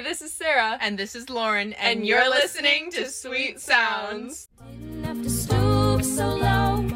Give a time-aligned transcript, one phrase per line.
[0.00, 0.78] Hey, this is Sarah.
[0.80, 4.48] And this is Lauren, and, And you're listening to Sweet Sounds.
[4.70, 6.88] Didn't have to stoop so low.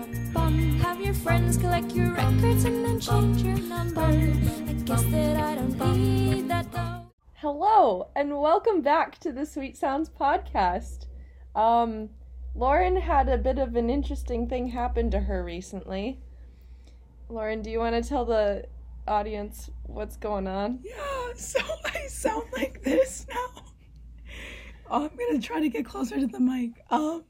[0.81, 4.01] Have your friends collect your records and then change your number.
[4.01, 7.03] I guess that I don't need that though.
[7.35, 11.05] Hello, and welcome back to the Sweet Sounds podcast.
[11.55, 12.09] Um,
[12.55, 16.21] Lauren had a bit of an interesting thing happen to her recently.
[17.29, 18.65] Lauren, do you want to tell the
[19.07, 20.81] audience what's going on?
[20.85, 23.63] Yeah, so I sound like this now.
[24.91, 26.73] Oh, I'm gonna try to get closer to the mic.
[26.91, 27.25] Um,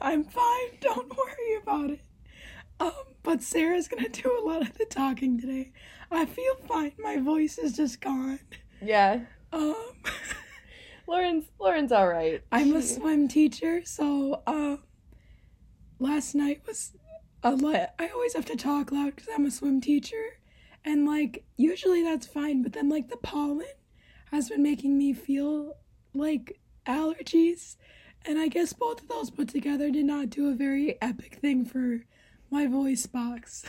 [0.00, 0.78] I'm fine.
[0.80, 2.00] Don't worry about it.
[2.80, 5.72] Um, but Sarah's gonna do a lot of the talking today.
[6.10, 6.92] I feel fine.
[6.98, 8.40] My voice is just gone.
[8.80, 9.20] Yeah,
[9.52, 9.74] Um,
[11.06, 12.42] Lauren's Lauren's all right.
[12.50, 14.80] I'm a swim teacher, so um,
[15.98, 16.92] last night was
[17.42, 17.94] a lot.
[17.98, 20.38] I always have to talk loud because I'm a swim teacher,
[20.84, 23.66] and like usually that's fine, but then like the pollen
[24.30, 25.74] has been making me feel
[26.14, 27.76] like allergies,
[28.24, 31.64] and I guess both of those put together did not do a very epic thing
[31.64, 32.04] for
[32.50, 33.64] my voice box.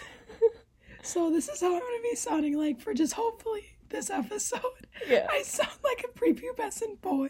[1.04, 4.62] so this is how I'm gonna be sounding like for just hopefully this episode.
[5.08, 5.28] Yeah.
[5.30, 7.30] I sound like a prepubescent boy.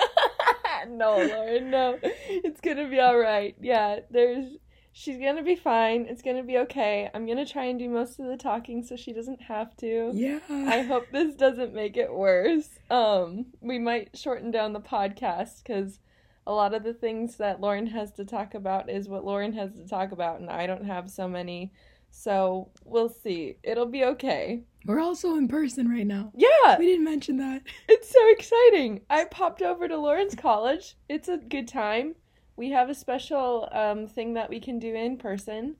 [0.88, 1.98] no, Lauren, no.
[2.02, 3.56] It's gonna be all right.
[3.60, 4.56] Yeah, there's.
[4.98, 6.06] She's gonna be fine.
[6.08, 7.08] It's gonna be okay.
[7.14, 10.10] I'm gonna try and do most of the talking so she doesn't have to.
[10.12, 10.40] Yeah.
[10.50, 12.68] I hope this doesn't make it worse.
[12.90, 16.00] Um, we might shorten down the podcast because
[16.48, 19.72] a lot of the things that Lauren has to talk about is what Lauren has
[19.74, 21.72] to talk about, and I don't have so many.
[22.10, 23.58] So we'll see.
[23.62, 24.64] It'll be okay.
[24.84, 26.32] We're also in person right now.
[26.34, 27.62] Yeah, We didn't mention that.
[27.88, 29.02] it's so exciting.
[29.08, 30.96] I popped over to Lauren's College.
[31.08, 32.16] It's a good time.
[32.58, 35.76] We have a special um, thing that we can do in person,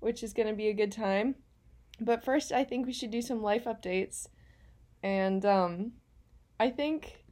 [0.00, 1.34] which is going to be a good time.
[2.00, 4.28] But first, I think we should do some life updates.
[5.02, 5.92] And um,
[6.58, 7.22] I think,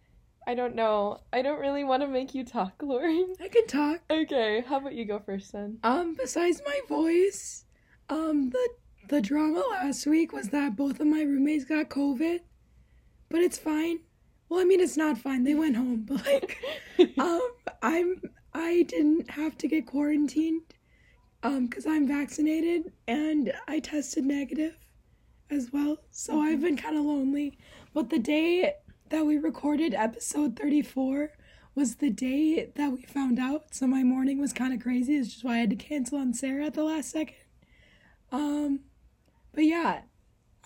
[0.47, 3.33] I don't know, I don't really want to make you talk, Lauren.
[3.43, 4.01] I can talk.
[4.11, 5.79] Okay, how about you go first then?
[5.83, 7.65] Um, besides my voice,
[8.11, 8.69] um, the
[9.09, 12.41] the drama last week was that both of my roommates got COVID,
[13.31, 14.01] but it's fine.
[14.51, 15.45] Well, I mean, it's not fine.
[15.45, 16.59] They went home, but like,
[17.19, 17.41] um,
[17.83, 18.21] I'm
[18.53, 20.63] I didn't have to get quarantined,
[21.43, 24.75] um, because I'm vaccinated and I tested negative,
[25.51, 25.99] as well.
[26.11, 27.59] So I've been kind of lonely.
[27.93, 28.75] But the day
[29.09, 31.33] that we recorded episode thirty four
[31.75, 33.75] was the day that we found out.
[33.75, 35.17] So my morning was kind of crazy.
[35.17, 37.37] It's just why I had to cancel on Sarah at the last second.
[38.33, 38.81] Um,
[39.53, 40.03] but yeah,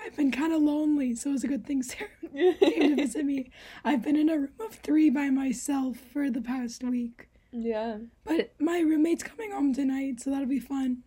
[0.00, 3.24] I've been kind of lonely, so it was a good thing Sarah came to visit
[3.24, 3.50] me.
[3.84, 7.28] I've been in a room of three by myself for the past week.
[7.54, 7.98] Yeah.
[8.24, 11.04] But my roommate's coming home tonight, so that'll be fun.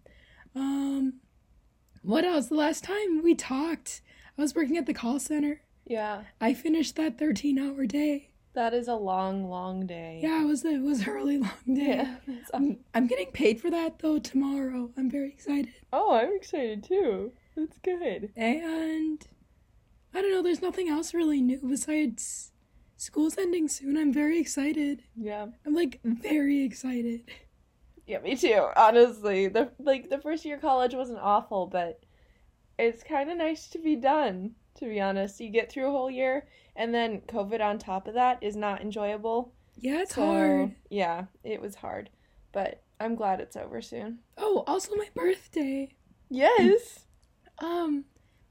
[0.56, 1.20] Um,
[2.02, 2.48] what else?
[2.48, 4.02] The last time we talked,
[4.38, 5.62] I was working at the call center.
[5.86, 6.24] Yeah.
[6.40, 8.30] I finished that 13 hour day.
[8.54, 10.20] That is a long, long day.
[10.24, 12.08] Yeah, it was it was a really long day.
[12.28, 12.36] Yeah.
[12.54, 14.90] I'm, I'm getting paid for that though tomorrow.
[14.98, 15.74] I'm very excited.
[15.94, 17.34] Oh, I'm excited too.
[17.56, 18.32] That's good.
[18.36, 19.28] And
[20.14, 22.52] I don't know, there's nothing else really new besides
[22.98, 23.98] school's ending soon.
[23.98, 25.04] I'm very excited.
[25.16, 25.48] Yeah.
[25.66, 27.22] I'm like very excited.
[28.06, 28.68] Yeah, me too.
[28.76, 32.02] Honestly, the like the first year of college wasn't awful, but
[32.80, 34.52] it's kind of nice to be done.
[34.76, 38.14] To be honest, you get through a whole year, and then COVID on top of
[38.14, 39.54] that is not enjoyable.
[39.80, 40.76] Yeah, it's So, hard.
[40.90, 42.10] Yeah, it was hard,
[42.52, 44.20] but I'm glad it's over soon.
[44.38, 45.90] Oh, also my birthday.
[46.30, 47.06] Yes.
[47.60, 48.06] Um,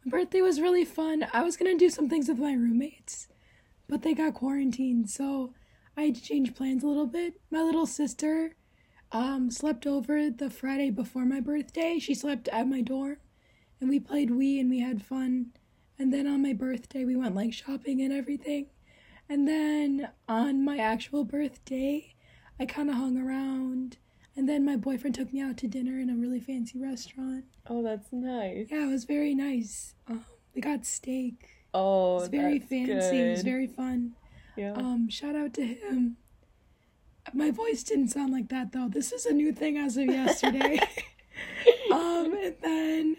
[0.04, 1.26] my birthday was really fun.
[1.32, 3.28] I was gonna do some things with my roommates,
[3.88, 5.52] but they got quarantined, so
[5.97, 7.41] I had to change plans a little bit.
[7.50, 8.56] My little sister,
[9.12, 11.98] um, slept over the Friday before my birthday.
[11.98, 13.16] She slept at my dorm,
[13.80, 15.52] and we played Wii and we had fun.
[15.98, 18.66] And then on my birthday, we went like shopping and everything.
[19.28, 22.14] And then on my actual birthday,
[22.60, 23.98] I kind of hung around.
[24.36, 27.44] And then my boyfriend took me out to dinner in a really fancy restaurant.
[27.66, 28.66] Oh, that's nice.
[28.70, 29.94] Yeah, it was very nice.
[30.08, 31.48] Um, we got steak.
[31.78, 33.19] Oh, It was very fancy.
[33.20, 34.12] It was very fun.
[34.56, 34.72] Yeah.
[34.72, 36.17] Um, shout out to him.
[37.34, 38.88] My voice didn't sound like that though.
[38.88, 40.78] This is a new thing as of yesterday.
[41.93, 43.17] um, and then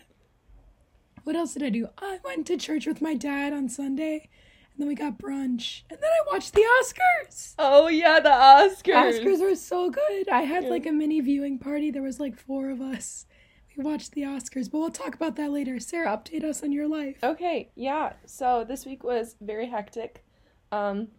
[1.23, 1.89] what else did I do?
[1.97, 4.29] I went to church with my dad on Sunday,
[4.71, 7.53] and then we got brunch, and then I watched the Oscars.
[7.59, 9.19] oh yeah, the Oscars.
[9.21, 10.29] Oscars were so good.
[10.29, 10.69] I had Yeah.
[10.69, 11.91] like a mini viewing party.
[11.91, 13.25] There was like four of us.
[13.77, 15.79] We watched the Oscars, but we'll talk about that later.
[15.79, 17.17] Sarah, update us on your life.
[17.23, 18.13] Okay, yeah.
[18.25, 20.25] So this week was very hectic.
[20.71, 21.09] Um,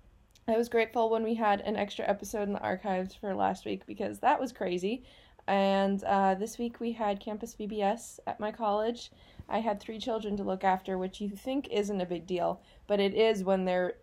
[0.48, 3.86] I was grateful when we had an extra episode in the archives for last week
[3.86, 5.04] because that was crazy.
[5.46, 9.12] and uh, this week we had campus VBS at my college.
[9.48, 12.98] I had three children to look after, which you think isn't a big deal, but
[12.98, 13.94] it is when they're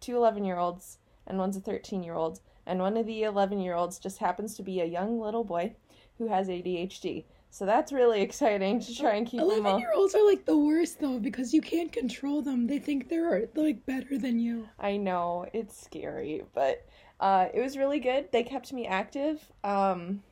[0.00, 2.40] two 11 year olds and one's a 13 year old.
[2.66, 5.74] And one of the 11 year olds just happens to be a young little boy
[6.18, 7.24] who has ADHD.
[7.52, 10.56] So that's really exciting to try and keep them Eleven year olds are like the
[10.56, 12.66] worst though because you can't control them.
[12.66, 14.70] They think they're like better than you.
[14.78, 16.86] I know it's scary, but
[17.20, 18.32] uh, it was really good.
[18.32, 19.52] They kept me active.
[19.62, 20.22] Um,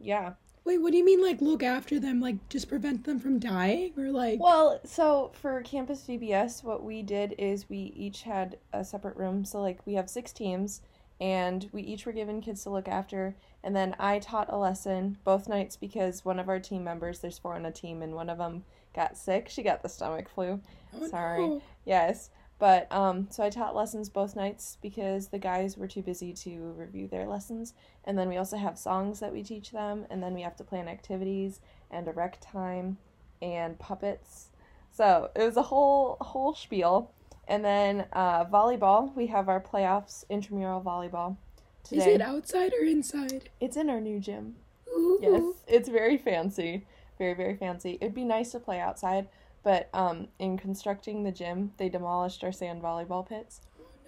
[0.00, 0.32] yeah.
[0.64, 2.18] Wait, what do you mean like look after them?
[2.18, 7.02] Like just prevent them from dying or like Well, so for campus VBS, what we
[7.02, 9.44] did is we each had a separate room.
[9.44, 10.80] So like we have six teams,
[11.20, 13.36] and we each were given kids to look after.
[13.62, 17.38] And then I taught a lesson both nights because one of our team members, there's
[17.38, 18.64] four on a team, and one of them
[18.94, 19.48] got sick.
[19.48, 20.60] She got the stomach flu.
[20.98, 21.46] Oh, Sorry.
[21.46, 21.62] no.
[21.84, 22.30] Yes.
[22.58, 26.72] But um, so I taught lessons both nights because the guys were too busy to
[26.76, 27.72] review their lessons.
[28.04, 30.64] And then we also have songs that we teach them, and then we have to
[30.64, 32.98] plan activities and a rec time
[33.40, 34.50] and puppets.
[34.90, 37.12] So it was a whole whole spiel.
[37.50, 41.36] And then uh, volleyball, we have our playoffs intramural volleyball
[41.82, 42.00] today.
[42.00, 43.50] Is it outside or inside?
[43.60, 44.54] It's in our new gym.
[44.88, 45.18] Ooh.
[45.20, 46.86] Yes, it's very fancy,
[47.18, 47.98] very very fancy.
[48.00, 49.26] It'd be nice to play outside,
[49.64, 53.62] but um, in constructing the gym, they demolished our sand volleyball pits.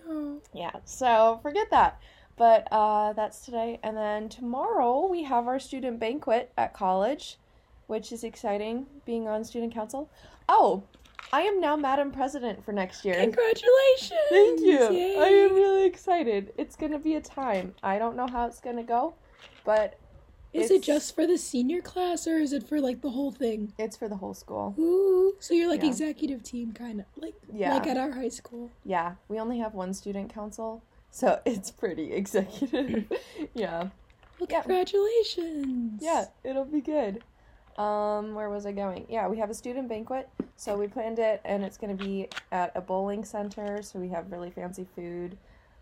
[0.07, 0.41] No.
[0.55, 2.01] Yeah, so forget that.
[2.37, 7.39] But uh, that's today, and then tomorrow we have our student banquet at college,
[7.89, 8.87] which is exciting.
[9.05, 10.09] Being on student council.
[10.49, 10.85] Oh,
[11.35, 13.15] I am now Madam President for next year.
[13.15, 14.21] Congratulations!
[14.29, 14.93] Thank you.
[14.93, 15.17] Yay.
[15.19, 16.53] I am really excited.
[16.59, 17.75] It's gonna be a time.
[17.83, 19.15] I don't know how it's gonna go,
[19.65, 19.99] but
[20.53, 23.73] Is it just for the senior class or is it for like the whole thing?
[23.79, 24.75] it's for the whole school.
[24.79, 25.35] Ooh.
[25.41, 25.89] So you're like Yeah.
[25.89, 27.73] executive team kind of like Yeah.
[27.73, 28.71] like at our high school.
[28.85, 33.11] Yeah, we only have one student council, so it's pretty executive.
[33.55, 33.89] yeah.
[34.39, 34.61] Well, Yeah.
[34.61, 36.03] congratulations.
[36.03, 37.23] Yeah, it'll be good.
[37.79, 39.07] Um, where was I going?
[39.09, 42.73] Yeah, we have a student banquet, so we planned it, and it's gonna be at
[42.75, 43.83] a bowling center.
[43.83, 45.39] So we have really fancy food,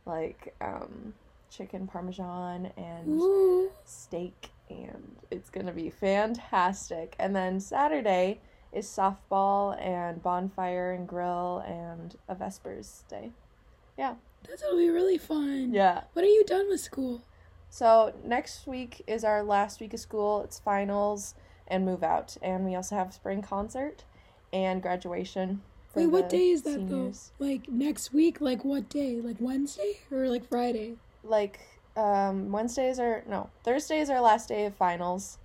[0.07, 1.15] like um,
[1.51, 3.71] chicken parmesan and Ooh.
[3.85, 7.17] steak, and it's gonna be fantastic.
[7.19, 8.41] And then Saturday
[8.73, 13.33] is softball and bonfire and grill and a Vespers day.
[13.99, 14.15] Yeah,
[14.49, 15.75] that's gonna be really fun.
[15.75, 16.03] Yeah.
[16.13, 17.23] When are you done with school?
[17.69, 20.43] So next week is our last week of school.
[20.43, 21.35] It's finals
[21.71, 24.05] and move out, and we also have spring concert
[24.53, 25.63] and graduation.
[25.95, 27.33] Wait, what day is that seniors.
[27.39, 27.47] though?
[27.47, 28.41] Like next week?
[28.41, 29.21] Like what day?
[29.21, 30.97] Like Wednesday or like Friday?
[31.25, 31.61] Like
[31.97, 35.39] um, Wednesdays are no Thursday is our last day of finals.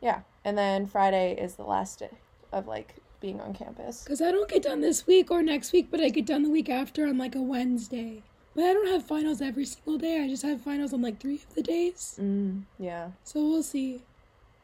[0.00, 2.10] Yeah, and then Friday is the last day
[2.52, 4.02] of like being on campus.
[4.02, 6.50] Because I don't get done this week or next week, but I get done the
[6.50, 8.22] week after on like a Wednesday.
[8.54, 10.24] But I don't have finals every single day.
[10.24, 12.18] I just have finals on like three of the days.
[12.20, 14.02] Mm, yeah, So we'll see.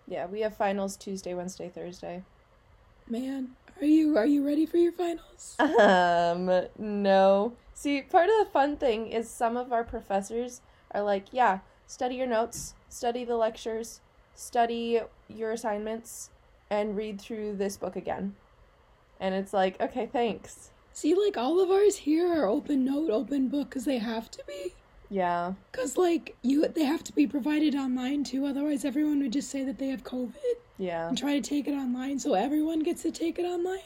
[0.07, 2.23] Yeah, we have finals Tuesday, Wednesday, Thursday.
[3.09, 3.51] Man,
[3.81, 5.57] are you are you ready for your finals?
[5.59, 7.53] Um, no.
[7.75, 10.61] See, part of the fun thing is some of our professors
[10.93, 14.01] are like, yeah, study your notes, study the lectures,
[14.35, 16.31] study your assignments,
[16.71, 18.35] and read through this book again.
[19.21, 20.71] And it's like, okay, thanks.
[20.93, 24.43] See, like all of ours here are open note, open book because they have to
[24.47, 24.75] be.
[25.11, 25.55] Yeah.
[25.73, 28.47] Cause like you, they have to be provided online too.
[28.47, 30.35] Otherwise, everyone would just say that they have COVID
[30.79, 31.09] Yeah.
[31.09, 32.19] and try to take it online.
[32.19, 33.81] So everyone gets to take it online.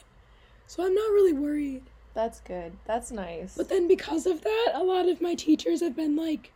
[0.67, 1.83] So I'm not really worried.
[2.15, 2.73] That's good.
[2.87, 3.57] That's nice.
[3.57, 6.53] But then because of that, a lot of my teachers have been like,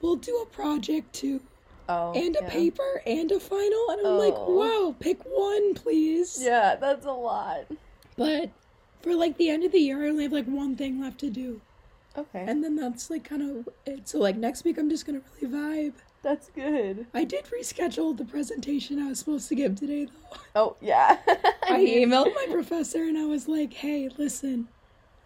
[0.00, 1.40] "We'll do a project too,
[1.88, 2.12] oh.
[2.14, 2.48] and a yeah.
[2.50, 4.54] paper, and a final." And I'm like, Oh.
[4.54, 7.66] "Wow, pick one, please." Yeah, that's a lot.
[8.16, 8.50] But
[9.02, 11.30] for like the end of the year, I only have like one thing left to
[11.30, 11.60] do,
[12.18, 12.44] Okay.
[12.46, 14.08] and then that's like kind of it.
[14.08, 15.92] So like next week, I'm just gonna really vibe.
[16.22, 17.06] that's good.
[17.14, 20.38] I did reschedule the presentation I was supposed to give today, though.
[20.54, 21.18] Oh, yeah.
[21.26, 24.68] I emailed my professor and I was like, "Hey, listen,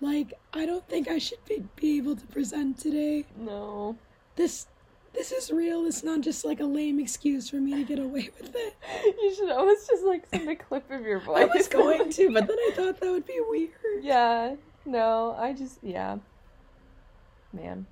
[0.01, 3.25] like I don't think I should be, be able to present today.
[3.37, 3.97] No.
[4.37, 4.67] This
[5.15, 5.85] this is real.
[5.87, 8.75] It's not just like a lame excuse for me to get away with it."
[9.23, 11.39] You should always just like send a clip of your voice.
[11.39, 13.71] I was going to, but then I thought that would be weird.
[14.03, 16.19] Yeah, no, I just yeah.
[17.53, 17.87] Man.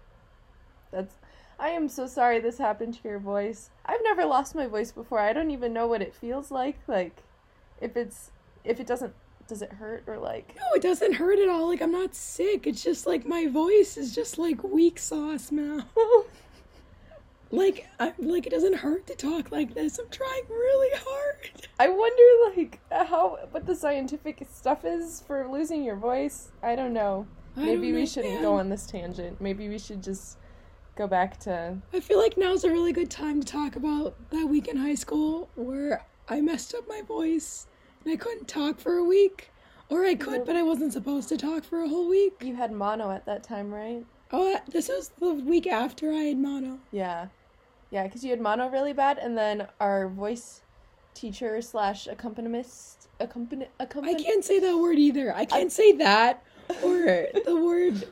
[0.91, 1.15] That's
[1.59, 3.71] I am so sorry this happened to your voice.
[3.85, 5.21] I've never lost my voice before.
[5.21, 6.79] I don't even know what it feels like.
[6.87, 7.23] Like
[7.81, 8.31] if it's
[8.65, 9.15] if it doesn't
[9.47, 11.69] does it hurt or like No, it doesn't hurt at all.
[11.69, 12.67] Like I'm not sick.
[12.67, 15.85] It's just like my voice is just like weak sauce now.
[17.53, 19.99] Like I like it doesn't hurt to talk like this.
[19.99, 21.69] I'm trying really hard.
[21.81, 26.53] I wonder like how what the scientific stuff is for losing your voice.
[26.63, 27.27] I don't know.
[27.57, 29.41] I Maybe we shouldn't go on this tangent.
[29.41, 30.39] Maybe we should just
[30.97, 34.47] go back to I feel like now's a really good time to talk about that
[34.47, 37.67] week in high school where I messed up my voice
[38.05, 39.51] and I couldn't talk for a week.
[39.89, 42.35] Or I could, but I wasn't supposed to talk for a whole week.
[42.41, 44.07] you had mono at that time, right?
[44.31, 46.79] Oh, uh, this was the week after I had mono.
[46.93, 47.27] Yeah.
[47.91, 50.63] Yeah, because you had mono really bad, and then our voice
[51.13, 55.35] teacher slash accompanist accompani I can't say that word either.
[55.35, 56.45] I can't say that
[56.83, 58.09] or the word.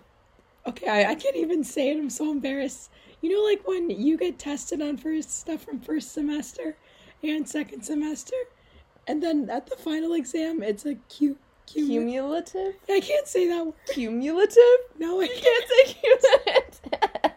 [0.67, 1.99] Okay, I, I can't even say it.
[1.99, 2.91] I'm so embarrassed.
[3.21, 6.77] You know, like when you get tested on first stuff from first semester
[7.23, 8.37] and second semester,
[9.07, 11.37] and then at the final exam, it's a Q.
[11.67, 12.77] Cumulative?
[12.89, 13.75] I can't say that word.
[13.93, 14.79] Cumulative?
[14.99, 15.43] No, I can't.
[15.43, 17.33] can't say cumulative.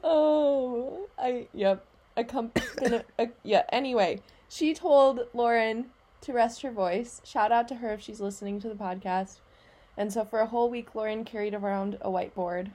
[0.04, 1.84] oh, I yep.
[2.16, 3.02] Accompany.
[3.18, 3.64] uh, yeah.
[3.70, 5.86] Anyway, she told Lauren
[6.22, 7.20] to rest her voice.
[7.24, 9.40] Shout out to her if she's listening to the podcast.
[10.00, 12.70] And so for a whole week, Lauren carried around a whiteboard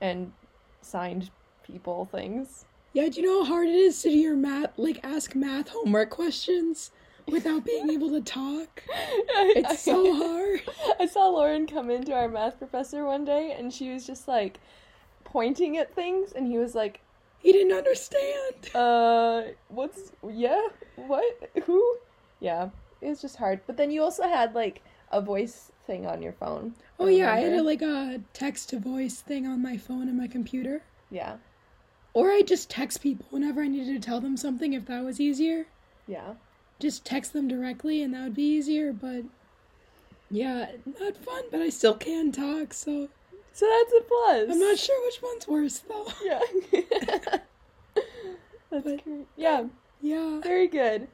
[0.00, 0.32] and
[0.80, 1.28] signed
[1.62, 2.64] people things.
[2.94, 5.68] Yeah, do you know how hard it is to do your math, like ask math
[5.68, 6.90] homework questions
[7.28, 8.84] without being able to talk?
[9.54, 10.62] It's so hard.
[10.98, 14.58] I saw Lauren come into our math professor one day and she was just like
[15.24, 17.00] pointing at things and he was like,
[17.38, 18.54] He didn't understand.
[18.74, 21.98] uh, what's, yeah, what, who?
[22.40, 22.70] Yeah,
[23.02, 23.60] it was just hard.
[23.66, 26.74] But then you also had like a voice thing on your phone.
[26.98, 30.16] Oh yeah, I had a, like a text to voice thing on my phone and
[30.16, 30.82] my computer.
[31.10, 31.36] Yeah,
[32.14, 35.20] Or I just text people whenever I needed to tell them something if that was
[35.20, 35.66] easier.
[36.06, 36.34] yeah.
[36.80, 39.22] Just text them directly and that would be easier, but
[40.30, 40.66] yeah,
[40.98, 43.08] not fun, but I still can talk, so
[43.52, 44.50] So that's a plus.
[44.50, 46.06] I'm not sure which one's worse though.
[46.24, 46.40] Yeah.
[48.70, 49.26] that's But- great.
[49.36, 49.64] Yeah,
[50.00, 50.40] Yeah.
[50.40, 51.08] very good.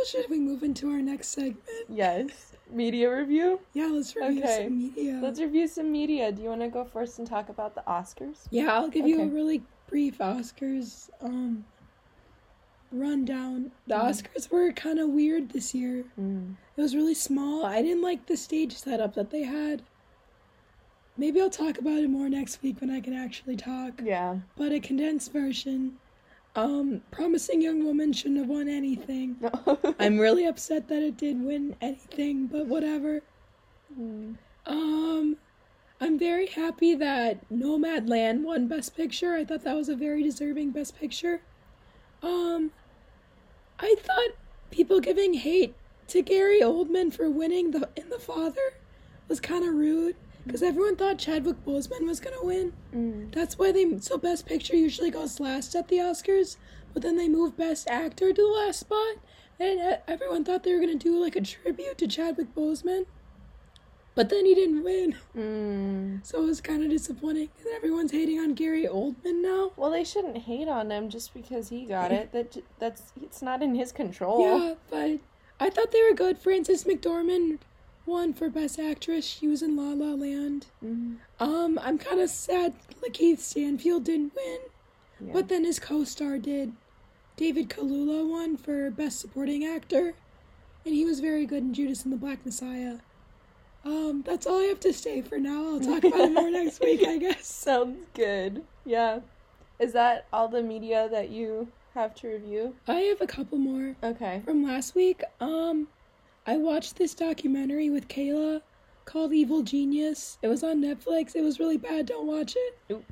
[0.00, 1.60] Well, should we move into our next segment?
[1.86, 2.54] Yes.
[2.72, 3.60] Media review?
[3.74, 4.64] Yeah, let's review Okay.
[4.64, 5.20] some media.
[5.22, 6.32] Let's review some media.
[6.32, 8.46] Do you want to go first and talk about the Oscars?
[8.48, 11.66] Yeah, I'll give you a really brief Oscars um
[12.90, 13.72] rundown.
[13.88, 14.08] The Mhm.
[14.08, 16.04] Oscars were kind of weird this year.
[16.18, 16.54] Mm.
[16.78, 17.66] It was really small.
[17.66, 19.82] I didn't like the stage setup that they had.
[21.18, 24.00] Maybe I'll talk about it more next week when I can actually talk.
[24.02, 24.38] Yeah.
[24.56, 25.98] But a condensed version.
[26.56, 29.36] Um, Promising Young Woman shouldn't have won anything.
[30.00, 33.22] I'm really upset that it did win anything, but whatever.
[33.98, 34.36] Mm.
[34.66, 35.36] Um,
[36.00, 39.34] I'm very happy that Nomadland won Best Picture.
[39.34, 41.42] I thought that was a very deserving Best Picture.
[42.22, 42.72] Um,
[43.78, 44.30] I thought
[44.70, 45.74] people giving hate
[46.08, 48.74] to Gary Oldman for winning the in the Father
[49.28, 50.16] was kind of rude
[50.46, 52.72] because everyone thought Chadwick Boseman was gonna win.
[52.94, 53.32] Mm.
[53.32, 56.56] That's why they so Best Picture usually goes last at the Oscars,
[56.92, 59.16] but then they move Best Actor to the last spot,
[59.58, 63.06] and everyone thought they were gonna do like a tribute to Chadwick Boseman,
[64.14, 66.26] but then he didn't win, Mm.
[66.26, 67.48] so it was kind of disappointing.
[67.58, 69.72] And everyone's hating on Gary Oldman now.
[69.76, 72.32] Well, they shouldn't hate on him just because he got it.
[72.32, 74.40] That that's it's not in his control.
[74.42, 75.20] Yeah, but
[75.60, 76.38] I thought they were good.
[76.38, 77.58] Frances McDormand
[78.06, 79.24] won for Best Actress.
[79.26, 80.66] She was in La La Land.
[80.84, 81.16] Mm.
[81.38, 84.58] Um, I'm kind of sad Lakeith Stanfield didn't win.
[85.20, 85.32] Yeah.
[85.32, 86.72] But then his co-star did.
[87.36, 90.14] David Kaluuya won for Best Supporting Actor,
[90.84, 92.96] and he was very good in Judas and the Black Messiah.
[93.84, 95.72] Um, that's all I have to say for now.
[95.74, 97.46] I'll talk about it more next week, I guess.
[97.46, 98.62] Sounds good.
[98.84, 99.20] Yeah.
[99.78, 102.74] Is that all the media that you have to review?
[102.86, 104.42] I have a couple more Okay.
[104.44, 105.22] from last week.
[105.40, 105.88] Um,
[106.50, 108.62] I watched this documentary with Kayla
[109.04, 110.36] called Evil Genius.
[110.42, 111.36] It was on Netflix.
[111.36, 112.06] It was really bad.
[112.06, 112.76] Don't watch it.
[112.90, 113.04] Oop.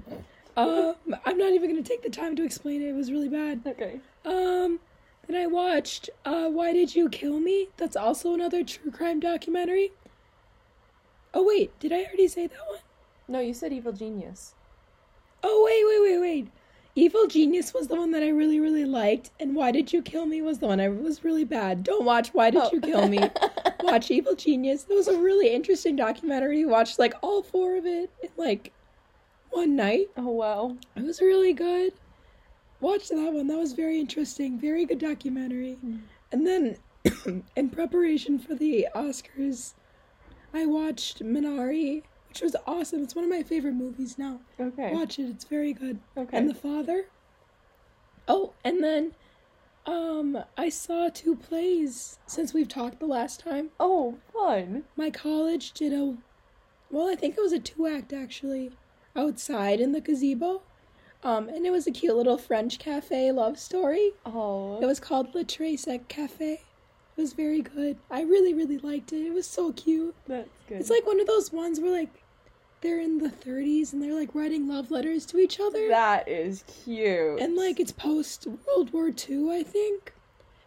[0.56, 2.88] Um, I'm not even gonna take the time to explain it.
[2.88, 3.60] It was really bad.
[3.64, 4.00] Okay.
[4.24, 4.80] Um,
[5.28, 7.68] then I watched uh, Why Did You Kill Me?
[7.76, 9.92] That's also another true crime documentary.
[11.32, 12.80] Oh, wait, did I already say that one?
[13.28, 14.56] No, you said Evil Genius.
[15.44, 16.52] Oh, wait, wait, wait, wait.
[16.98, 20.26] Evil Genius was the one that I really, really liked, and Why Did You Kill
[20.26, 21.84] Me was the one I was really bad.
[21.84, 22.70] Don't watch Why Did Oh.
[22.72, 23.20] You Kill Me?
[23.22, 23.50] Oh.
[23.84, 24.82] watch Evil Genius.
[24.82, 26.64] That was a really interesting documentary.
[26.64, 28.72] Watched like all four of it in like
[29.50, 30.08] one night.
[30.16, 30.76] Oh wow.
[30.96, 31.92] It was really good.
[32.80, 33.46] Watch that one.
[33.46, 34.58] That was very interesting.
[34.58, 35.74] Very good documentary.
[35.74, 35.98] Hmm.
[36.32, 36.78] And then,
[37.54, 39.74] in preparation for the Oscars,
[40.52, 43.02] I watched Minari, which was awesome.
[43.02, 44.40] It's one of my favorite movies now.
[44.60, 44.92] Okay.
[44.92, 45.28] Watch it.
[45.28, 45.98] It's very good.
[46.16, 46.36] Okay.
[46.36, 47.06] And The Father.
[48.26, 49.12] Oh, and then,
[49.86, 53.70] um, I saw two plays since we've talked the last time.
[53.80, 54.84] oh, fun.
[54.96, 56.16] My college did a,
[56.90, 58.70] well, I think it was a two act actually,
[59.16, 60.62] outside in the gazebo.
[61.24, 64.12] Um, and it was a cute little French cafe love story.
[64.24, 64.78] Oh.
[64.80, 66.60] It was called Le Trésec Cafe.
[67.18, 67.96] It was very good.
[68.12, 69.26] I really, really liked it.
[69.26, 70.14] It was so cute.
[70.28, 70.78] That's good.
[70.78, 72.22] It's like one of those ones where like
[72.80, 75.88] they're in the 30s and they're like writing love letters to each other.
[75.88, 77.40] That is cute.
[77.40, 80.12] and like it's post World War II, I think.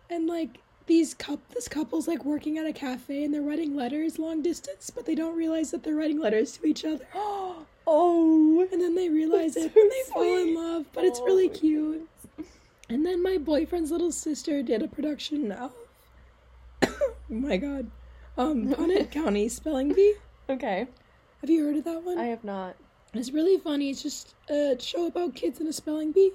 [0.09, 4.19] And like these cup this couple's like working at a cafe and they're writing letters
[4.19, 7.07] long distance, but they don't realize that they're writing letters to each other.
[7.15, 8.67] oh.
[8.73, 11.47] And then they realize it so and they fall in love, but it's Oh really
[11.47, 12.09] cute.
[12.89, 15.71] And then my boyfriend's little sister did a production of
[16.83, 17.89] oh my god.
[18.37, 20.15] Um Putnam County Spelling Bee.
[20.49, 20.87] Okay.
[21.41, 22.17] Have you heard of that one?
[22.17, 22.75] I have not.
[23.13, 23.89] It's really funny.
[23.89, 26.31] It's just a show about kids in a spelling bee,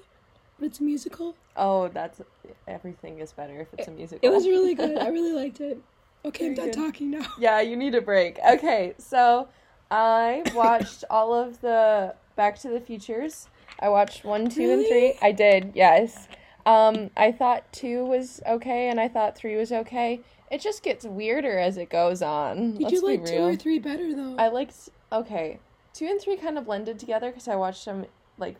[0.59, 1.35] but it's a musical.
[1.55, 2.21] Oh, that's
[2.67, 4.27] everything is better if it's a musical.
[4.27, 4.97] It was really good.
[4.97, 5.81] I really liked it.
[6.25, 6.73] Okay, I'm done good.
[6.73, 7.25] talking now.
[7.39, 8.37] Yeah, you need a break.
[8.47, 9.47] Okay, so
[9.89, 13.47] I watched all of the Back to the Futures.
[13.79, 15.17] I watched one, two, and three.
[15.21, 16.27] I did, yes.
[16.65, 20.19] Um, I thought two was okay, and I thought three was okay.
[20.49, 22.73] It just gets weirder as it goes on.
[22.73, 24.35] Did Let's you like two or three better though?
[24.37, 25.59] I liked okay,
[25.93, 28.05] two and three kind of blended together because I watched them
[28.37, 28.55] like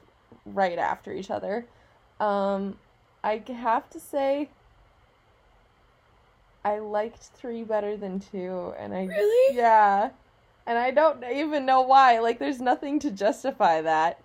[0.45, 1.65] right after each other.
[2.19, 2.77] Um,
[3.23, 4.49] I have to say,
[6.65, 9.55] I liked three better than two, and I Really?
[9.55, 10.09] yeah,
[10.65, 12.19] and I don't even know why.
[12.19, 14.19] Like, there's nothing to justify that.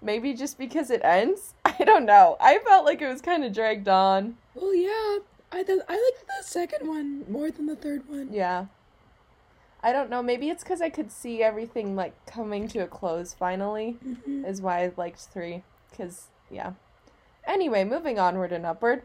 [0.00, 1.54] Maybe just because it ends.
[1.64, 2.36] I don't know.
[2.40, 4.36] I felt like it was kind of dragged on.
[4.54, 5.18] Well, yeah.
[5.54, 8.28] I th- I liked the second one more than the third one.
[8.32, 8.66] Yeah.
[9.82, 10.22] I don't know.
[10.22, 13.96] Maybe it's because I could see everything like coming to a close finally.
[14.04, 14.44] Mhm.
[14.46, 15.62] is why I liked three.
[15.90, 16.72] Because, yeah.
[17.46, 19.02] Anyway, moving onward and upward.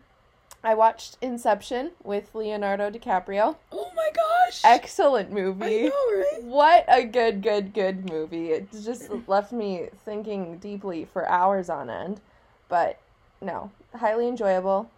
[0.64, 3.58] I watched Inception with Leonardo DiCaprio.
[3.72, 4.62] Oh my gosh!
[4.64, 5.84] Excellent I movie.
[5.90, 6.44] know, right?
[6.44, 8.52] What a good, good, good movie.
[8.52, 12.20] It just left me thinking deeply for hours on end.
[12.68, 13.00] But
[13.42, 14.90] no, highly enjoyable.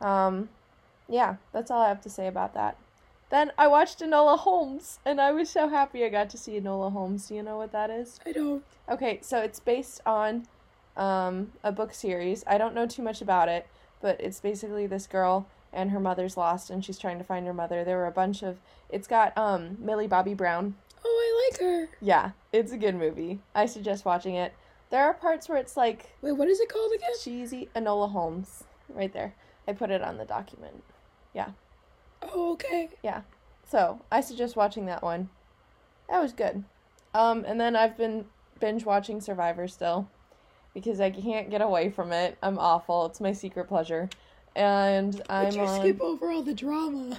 [0.00, 0.48] Um,
[1.08, 2.76] yeah, that's all I have to say about that.
[3.28, 6.92] Then I watched Enola Holmes, and I was so happy I got to see Enola
[6.92, 7.26] Holmes.
[7.26, 8.20] Do you know what that is?
[8.24, 8.62] I don't.
[8.88, 10.46] Okay, so it's based on
[10.96, 12.44] um, a book series.
[12.46, 13.66] I don't know too much about it,
[14.00, 17.52] but it's basically this girl and her mother's lost, and she's trying to find her
[17.52, 17.82] mother.
[17.82, 18.58] There were a bunch of.
[18.90, 20.76] It's got um, Millie Bobby Brown.
[21.04, 21.88] Oh, I like her.
[22.00, 23.40] Yeah, it's a good movie.
[23.54, 24.54] I suggest watching it.
[24.90, 27.10] There are parts where it's like Wait, what is it called again?
[27.20, 27.68] cheesy.
[27.74, 29.34] Enola Holmes, right there.
[29.68, 30.82] I put it on the document.
[31.34, 31.50] Yeah.
[32.22, 32.88] Oh, okay.
[33.02, 33.22] Yeah.
[33.68, 35.28] So I suggest watching that one.
[36.08, 36.64] That was good.
[37.14, 38.26] Um, and then I've been
[38.60, 40.08] binge watching Survivor still
[40.74, 42.38] because I can't get away from it.
[42.42, 43.06] I'm awful.
[43.06, 44.08] It's my secret pleasure.
[44.54, 45.80] And I'm But you on.
[45.80, 47.18] skip over all the drama.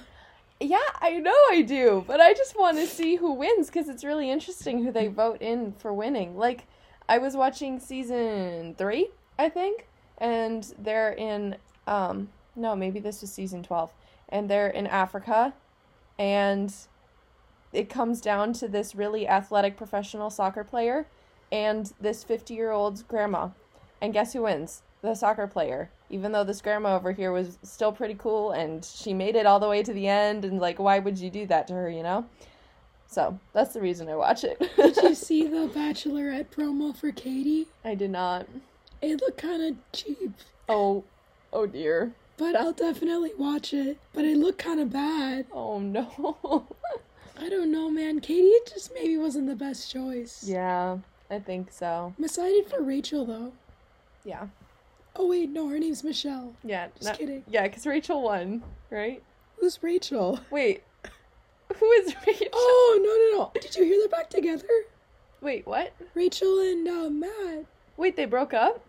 [0.60, 4.02] Yeah, I know I do, but I just want to see who wins because it's
[4.02, 6.36] really interesting who they vote in for winning.
[6.36, 6.66] Like,
[7.08, 9.86] I was watching season three, I think,
[10.18, 11.56] and they're in,
[11.86, 13.92] um, no, maybe this was season 12,
[14.28, 15.54] and they're in Africa,
[16.18, 16.74] and
[17.72, 21.06] it comes down to this really athletic professional soccer player
[21.52, 23.50] and this 50 year old grandma.
[24.00, 24.82] And guess who wins?
[25.02, 25.90] The soccer player.
[26.10, 29.60] Even though this grandma over here was still pretty cool and she made it all
[29.60, 32.02] the way to the end, and like, why would you do that to her, you
[32.02, 32.26] know?
[33.06, 34.58] So that's the reason I watch it.
[34.76, 37.68] Did you see the Bachelorette promo for Katie?
[37.84, 38.46] I did not.
[39.00, 40.34] It looked kind of cheap,
[40.68, 41.04] Oh,
[41.52, 42.12] oh dear.
[42.38, 43.98] But I'll definitely watch it.
[44.14, 45.46] But it looked kind of bad.
[45.52, 46.66] Oh no.
[47.40, 48.20] I don't know, man.
[48.20, 50.44] Katie it just maybe wasn't the best choice.
[50.46, 50.98] yeah,
[51.30, 52.14] I think so.
[52.16, 53.52] I'm excited for Rachel though.
[54.24, 54.46] Yeah.
[55.14, 56.54] Oh wait, no, her name's Michelle.
[56.64, 56.88] Yeah.
[56.94, 57.44] Just not- kidding.
[57.48, 59.22] Yeah, because Rachel won, right?
[59.58, 60.40] Who's Rachel?
[60.50, 60.82] Wait.
[61.76, 62.48] Who is Rachel?
[62.52, 63.60] Oh no no no!
[63.60, 64.66] Did you hear they're back together?
[65.40, 65.92] Wait, what?
[66.14, 67.66] Rachel and uh, Matt.
[67.96, 68.82] Wait, they broke up?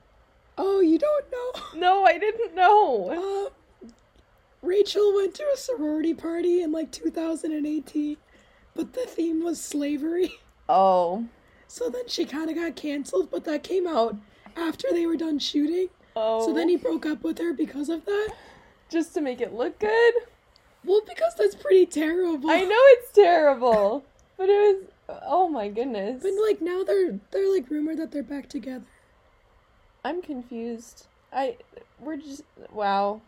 [0.62, 1.62] Oh, you don't know?
[1.80, 3.50] No, I didn't know.
[3.88, 3.91] Um,
[4.62, 8.17] Rachel went to a sorority party in like 2018,
[8.76, 10.34] but the theme was slavery.
[10.67, 11.26] Oh.
[11.72, 14.15] So then she kind of got canceled, but that came out
[14.58, 15.89] after they were done shooting.
[16.15, 16.43] Oh.
[16.48, 18.30] So then he broke up with her because of that.
[18.89, 20.13] just to make it look good.
[20.84, 22.50] Well, because that's pretty terrible.
[22.50, 24.04] I know it's terrible,
[24.36, 24.58] but it
[25.08, 25.17] was.
[25.28, 26.24] Oh my goodness.
[26.24, 28.86] But like now they're they're like rumored that they're back together.
[30.04, 31.08] I'm confused.
[31.34, 31.58] I.
[32.00, 32.44] We're just.
[32.72, 33.22] Wow.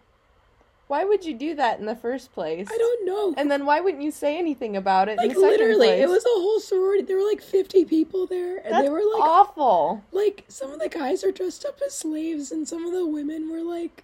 [0.88, 2.68] Why would you do that in the first place?
[2.70, 3.34] I don't know.
[3.38, 5.18] And then why wouldn't you say anything about it?
[5.18, 6.04] like literally, place?
[6.04, 7.04] it was a whole sorority.
[7.04, 10.04] There were like 50 people there, and That's they were like awful.
[10.12, 13.50] like some of the guys are dressed up as slaves and some of the women
[13.50, 14.04] were like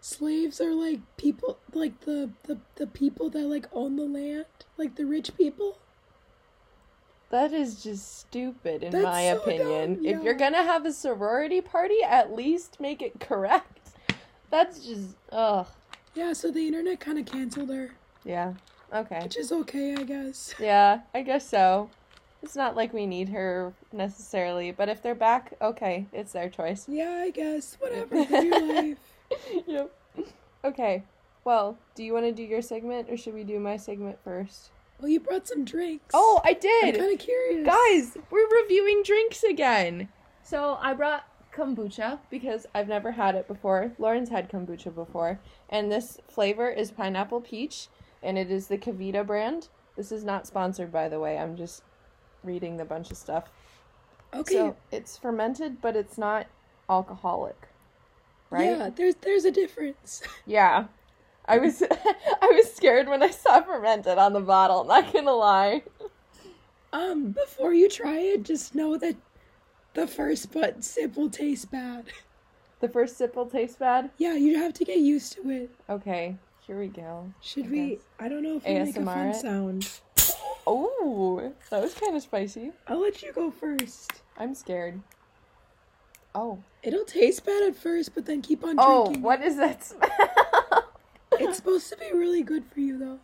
[0.00, 4.46] slaves are like people like the the, the people that like own the land
[4.78, 5.78] like the rich people
[7.30, 9.94] That is just stupid, in That's my so opinion.
[9.96, 13.90] dumb, If you're gonna have a sorority party, at least make it correct.
[14.50, 15.16] That's just.
[15.30, 15.66] Ugh.
[16.14, 17.92] yeah so the internet kind of canceled her
[18.24, 18.54] Yeah.
[18.92, 19.20] Okay.
[19.22, 21.88] which is okay i guess Yeah, I guess so.
[22.42, 26.86] It's not like we need her necessarily, but if they're back, okay, it's their choice.
[26.88, 27.76] Yeah, I guess.
[27.80, 28.16] Whatever.
[28.42, 28.98] Your life.
[29.66, 29.94] yep.
[30.64, 31.02] Okay.
[31.44, 34.70] Well, do you want to do your segment or should we do my segment first?
[35.00, 36.10] Well, you brought some drinks.
[36.12, 36.94] Oh, I did.
[36.94, 37.66] I'm kind of curious.
[37.66, 40.08] Guys, we're reviewing drinks again.
[40.42, 43.92] So I brought kombucha because I've never had it before.
[43.98, 47.88] Lauren's had kombucha before, and this flavor is pineapple peach,
[48.22, 49.68] and it is the KeVita brand.
[49.96, 51.38] This is not sponsored, by the way.
[51.38, 51.82] I'm just
[52.44, 53.44] reading the bunch of stuff.
[54.34, 54.54] Okay.
[54.54, 56.46] So it's fermented, but it's not
[56.88, 57.68] alcoholic,
[58.50, 58.76] right?
[58.76, 60.22] Yeah, there's there's a difference.
[60.46, 60.86] Yeah.
[61.50, 61.82] I was
[62.42, 65.82] I was scared when I saw fermented on the bottle, not gonna lie.
[66.92, 69.16] Um, before you try it, just know that
[69.94, 72.06] the first but sip will taste bad.
[72.80, 74.10] The first sip will taste bad.
[74.18, 75.70] Yeah, you have to get used to it.
[75.88, 76.36] Okay,
[76.66, 77.32] here we go.
[77.40, 77.88] Should I we?
[77.96, 78.04] guess.
[78.18, 79.34] I don't know if we make a fun it?
[79.36, 79.88] sound.
[80.66, 82.72] Oh, that was kind of spicy.
[82.86, 84.22] I'll let you go first.
[84.38, 85.00] I'm scared.
[86.34, 86.58] Oh.
[86.82, 89.22] It'll taste bad at first, but then keep on Oh, drinking.
[89.22, 90.10] what is that smell?
[91.40, 93.18] It's supposed to be really good for you, though.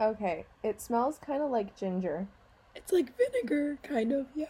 [0.00, 2.26] okay, it smells kind of like ginger.
[2.74, 4.26] It's like vinegar, kind of.
[4.34, 4.46] Yeah.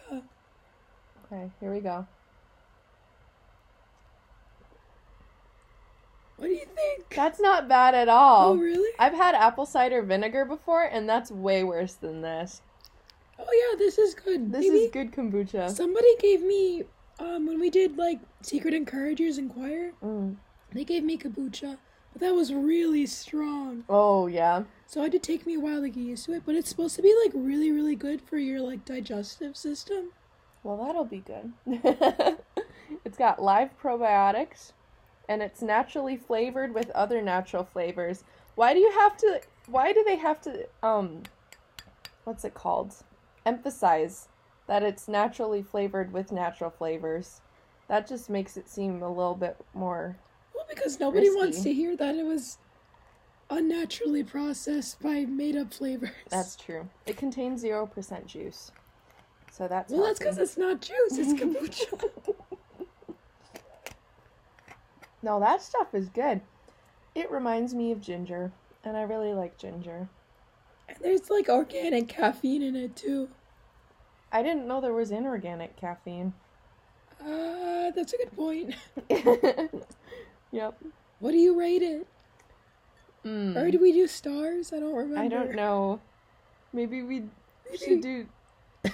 [1.31, 2.07] Okay, here we go.
[6.37, 7.09] What do you think?
[7.15, 8.51] That's not bad at all.
[8.51, 8.91] Oh, really?
[8.99, 12.61] I've had apple cider vinegar before, and that's way worse than this.
[13.39, 13.77] Oh, yeah.
[13.77, 14.51] This is good.
[14.51, 15.69] This Maybe is good kombucha.
[15.71, 16.83] Somebody gave me
[17.19, 19.93] um when we did like Secret Encouragers Inquire.
[20.03, 20.35] Mm.
[20.73, 21.77] They gave me kombucha,
[22.15, 23.83] but that was really strong.
[23.89, 24.63] Oh, yeah.
[24.87, 26.95] So it did take me a while to get used to it, but it's supposed
[26.95, 30.11] to be like really, really good for your like digestive system.
[30.63, 31.51] Well, that'll be good.
[33.03, 34.71] it's got live probiotics
[35.27, 38.23] and it's naturally flavored with other natural flavors.
[38.55, 41.23] Why do you have to why do they have to um
[42.23, 42.95] what's it called?
[43.45, 44.29] Emphasize
[44.67, 47.41] that it's naturally flavored with natural flavors.
[47.89, 50.15] That just makes it seem a little bit more
[50.69, 51.37] because nobody Risky.
[51.39, 52.57] wants to hear that it was
[53.49, 56.09] unnaturally processed by made up flavors.
[56.29, 56.89] That's true.
[57.05, 58.71] It contains 0% juice.
[59.51, 62.09] So that's well, that's because it's not juice, it's kombucha.
[65.21, 66.41] No, that stuff is good.
[67.15, 68.51] It reminds me of ginger,
[68.83, 70.07] and I really like ginger.
[70.87, 73.29] and there's like organic caffeine in it too.
[74.31, 76.33] I didn't know there was inorganic caffeine.
[77.19, 78.75] Uh, that's a good point.
[80.51, 80.77] yep.
[81.19, 82.07] What do you rate it?
[83.25, 83.55] Mm.
[83.55, 84.71] Or do we do stars?
[84.73, 85.17] I don't remember.
[85.19, 85.99] I don't know.
[86.73, 87.23] Maybe we
[87.75, 88.27] should do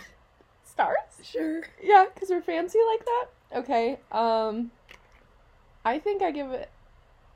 [0.64, 0.98] stars?
[1.24, 1.64] Sure.
[1.84, 3.26] Yeah, because we're fancy like that?
[3.60, 4.00] Okay.
[4.12, 4.72] Um,
[5.84, 6.70] I think I give it.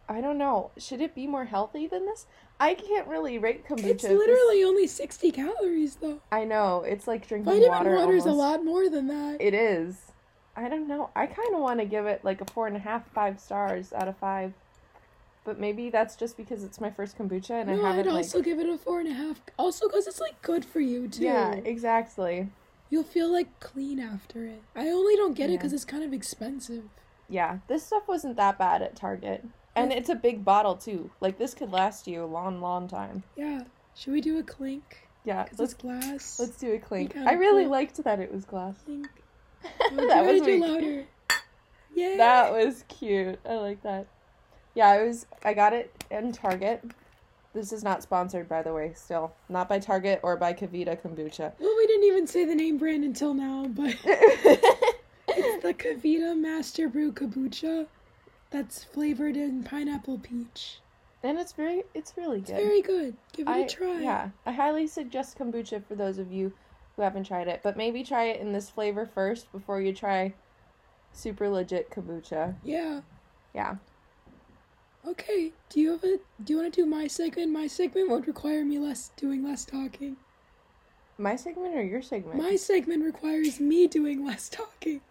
[0.07, 0.71] I don't know.
[0.77, 2.27] Should it be more healthy than this?
[2.59, 3.85] I can't really rate kombucha.
[3.85, 6.21] It's this- literally only 60 calories though.
[6.31, 6.83] I know.
[6.87, 7.95] It's like drinking Vitamin water.
[7.95, 8.37] water's a almost.
[8.37, 9.37] lot more than that.
[9.41, 10.11] It is.
[10.55, 11.09] I don't know.
[11.15, 13.91] I kind of want to give it like a four and a half, five stars
[13.93, 14.53] out of five.
[15.43, 18.23] But maybe that's just because it's my first kombucha and no, I I'd haven't like.
[18.23, 19.41] also give it a four and a half.
[19.59, 21.23] Also, because it's like good for you too.
[21.25, 22.49] Yeah, exactly.
[22.89, 24.61] You'll feel like clean after it.
[24.75, 26.83] I only don't get it because it's kind of expensive.
[27.29, 29.43] Yeah, this stuff wasn't that bad at Target,
[29.75, 31.09] and it's a big bottle too.
[31.19, 33.23] Like this could last you a long, long time.
[33.35, 33.63] Yeah.
[33.95, 35.07] Should we do a clink?
[35.25, 36.39] Yeah, Because let's it's glass.
[36.39, 37.15] let's do a clink.
[37.17, 37.71] I really cool.
[37.71, 38.75] liked that it was glass.
[38.85, 39.07] clink.
[39.95, 41.03] That was was louder.
[41.93, 42.17] Yeah.
[42.17, 43.39] That was cute.
[43.47, 44.07] I like that.
[44.73, 45.25] Yeah, I was.
[45.43, 46.83] I got it in Target.
[47.53, 48.91] This is not sponsored, by the way.
[48.95, 51.53] Still, not by Target or by KeVita Kombucha.
[51.57, 56.89] Well, we didn't even say the name brand until now, but it's the KeVita Master
[56.89, 57.87] Brew Kombucha
[58.51, 60.79] that's flavored in pineapple peach.
[61.23, 62.57] and it's very, it's really It's good.
[62.61, 63.15] very good.
[63.33, 64.01] Give it I, a try.
[64.01, 66.51] Yeah, I highly suggest kombucha for those of you
[66.95, 67.61] who haven't tried it.
[67.63, 70.33] But maybe try it in this flavor first before you try
[71.11, 72.55] super legit kombucha.
[72.63, 73.01] Yeah.
[73.53, 73.75] Yeah.
[75.07, 75.51] Okay.
[75.69, 76.17] Do you have a?
[76.43, 77.51] Do you want to do my segment?
[77.51, 80.17] My segment would require me less doing less talking.
[81.17, 82.37] My segment or your segment?
[82.37, 85.01] My segment requires me doing less talking.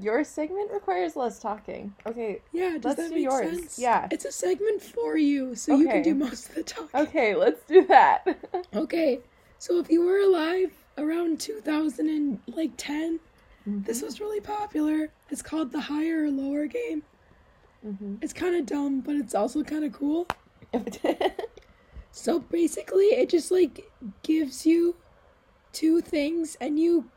[0.00, 1.94] Your segment requires less talking.
[2.06, 2.40] Okay.
[2.52, 3.50] Yeah, does Let's that do make yours.
[3.50, 3.78] sense?
[3.78, 4.08] Yeah.
[4.10, 7.00] It's a segment for you, so you can do most of the talking.
[7.00, 8.26] Okay, let's do that.
[8.74, 9.20] Okay,
[9.58, 13.20] so if you were alive around 2000 and like 10,
[13.84, 15.10] this was really popular.
[15.30, 17.02] It's called the higher or lower game.
[17.82, 20.26] hmm It's kind of dumb, but it's also kind of cool.
[20.72, 21.26] mm-hmm.
[22.10, 23.84] So basically, it just like
[24.22, 24.96] gives you
[25.72, 27.10] two things, and you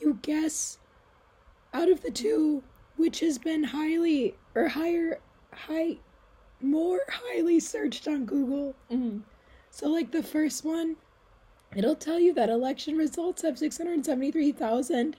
[0.00, 0.78] you guess
[1.72, 2.62] out of the two
[2.96, 5.20] which has been highly or higher
[5.52, 5.96] high
[6.60, 8.74] more highly searched on Google.
[8.90, 9.18] hmm
[9.70, 10.96] So like the first one
[11.74, 15.16] It'll tell you that election results have 673,000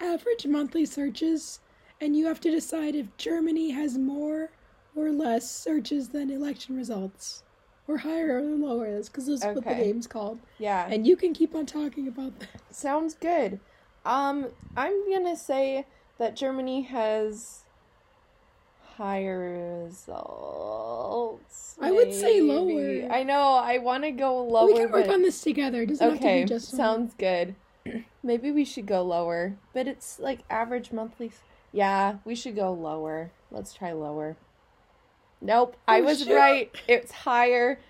[0.00, 1.60] average monthly searches,
[2.00, 4.50] and you have to decide if Germany has more
[4.96, 7.42] or less searches than election results.
[7.88, 10.38] Or higher or lower, because that's what the game's called.
[10.58, 10.86] Yeah.
[10.88, 12.48] And you can keep on talking about that.
[12.70, 13.58] Sounds good.
[14.04, 15.86] Um, I'm gonna say
[16.18, 17.64] that Germany has
[19.10, 21.76] higher results.
[21.80, 23.02] I would say maybe.
[23.06, 23.12] lower.
[23.12, 23.54] I know.
[23.54, 24.66] I want to go lower.
[24.66, 25.82] we can work but- on this together.
[25.82, 26.76] It doesn't have Okay, to be just one.
[26.78, 27.54] sounds good.
[28.22, 31.32] Maybe we should go lower, but it's like average monthly.
[31.72, 33.30] Yeah, we should go lower.
[33.50, 34.36] Let's try lower.
[35.40, 36.36] Nope, I Oh, was shit.
[36.36, 36.70] right.
[36.86, 37.80] It's higher.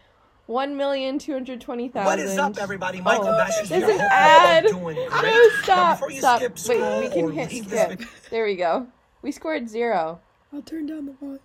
[0.47, 2.07] One million two hundred twenty thousand.
[2.07, 3.01] What is up, everybody?
[3.01, 3.95] Oh, Michael Oh, Bash is there's here.
[3.95, 4.65] an ad.
[4.65, 5.33] you're all doing great.
[5.33, 6.39] No, stop, before you stop.
[6.59, 7.99] skip Wait, we can hit skip.
[7.99, 8.87] this There we go.
[9.23, 10.21] We scored zero.
[10.53, 11.41] I'll turn down the volume.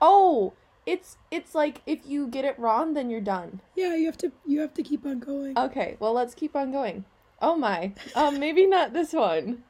[0.00, 0.54] Oh,
[0.86, 3.60] it's it's like if you get it wrong, then you're done.
[3.76, 5.56] Yeah, you have to you have to keep on going.
[5.56, 7.04] Okay, well let's keep on going.
[7.40, 7.92] Oh my.
[8.14, 9.64] Um, maybe not this one.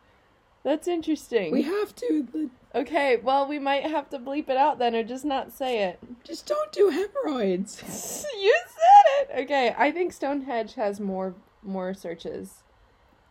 [0.63, 1.51] That's interesting.
[1.51, 5.25] we have to, Okay, well, we might have to bleep it out then or just
[5.25, 5.99] not say it.
[6.25, 8.25] just don't do hemorrhoids.
[8.41, 9.43] you said it!
[9.45, 12.63] Okay, I think Stonehenge has more more searches.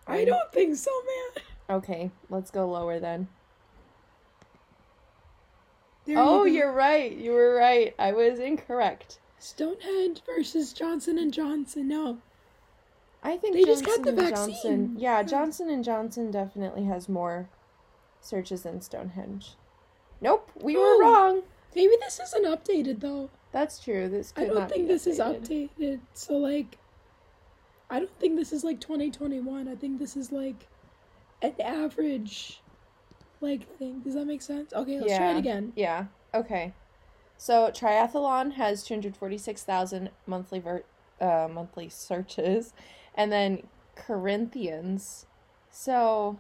[0.08, 1.78] I don't think so, man.
[1.78, 3.28] Okay, let's go lower then.
[6.06, 6.46] There oh, go.
[6.46, 7.12] you're right.
[7.12, 7.94] You were right.
[8.00, 9.20] I was incorrect.
[9.40, 11.88] Stonehenge versus Johnson and Johnson.
[11.88, 12.20] No,
[13.24, 14.52] I think They just Johnson got the and Johnson.
[14.54, 14.96] vaccine.
[15.00, 17.50] Yeah, Johnson and Johnson definitely has more
[18.20, 19.56] searches than Stonehenge.
[20.22, 20.80] Nope, we Oh.
[20.82, 21.44] were wrong.
[21.76, 23.30] maybe this isn't updated though.
[23.52, 24.08] That's true.
[24.10, 26.00] This could I don't think this is updated.
[26.14, 26.78] So like,
[27.90, 29.68] I don't think this is like 2021.
[29.68, 30.68] I think this is like
[31.42, 32.62] an average,
[33.42, 34.00] like thing.
[34.02, 34.74] Does that make sense?
[34.74, 35.74] Okay, let's try it again.
[35.76, 36.06] Yeah.
[36.34, 36.74] Okay.
[37.38, 40.84] So triathlon has two hundred forty six thousand monthly ver-
[41.20, 42.74] uh, monthly searches,
[43.16, 43.64] and then
[43.96, 45.26] Corinthians.
[45.70, 46.40] So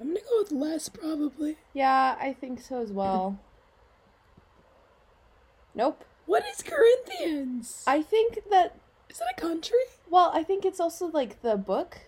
[0.00, 1.56] I'm gonna go with less probably.
[1.72, 3.38] yeah, I think so as well.
[5.74, 6.04] Nope.
[6.26, 7.82] What is Corinthians?
[7.86, 8.76] I think that
[9.10, 9.78] is that a country?
[10.08, 11.98] well, I think it's also like the book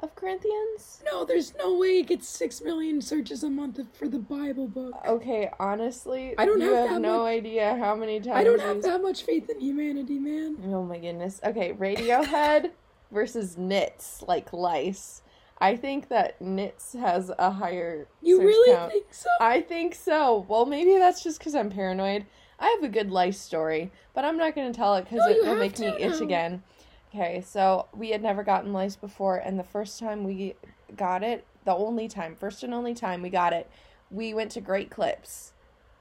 [0.00, 1.02] of Corinthians.
[1.04, 4.94] No, there's no way it gets six million searches a month for the Bible book.
[5.06, 8.60] Okay, honestly, I don't you have have no much- idea how many times I don't
[8.60, 10.56] have that much faith in humanity, man.
[10.66, 11.40] Oh my goodness.
[11.44, 12.70] Okay, Radiohead
[13.10, 15.22] versus Nits, like lice.
[15.60, 18.92] I think that Nits has a higher You really count.
[18.92, 19.28] think so?
[19.40, 20.46] I think so.
[20.48, 22.26] Well, maybe that's just because I'm paranoid.
[22.60, 25.30] I have a good lice story, but I'm not going to tell it because No,
[25.32, 26.62] it will make me itch again.
[27.08, 30.54] Okay, so we had never gotten lice before, and the first time we
[30.94, 33.70] got it, the only time, first and only time we got it,
[34.10, 35.52] we went to Great Clips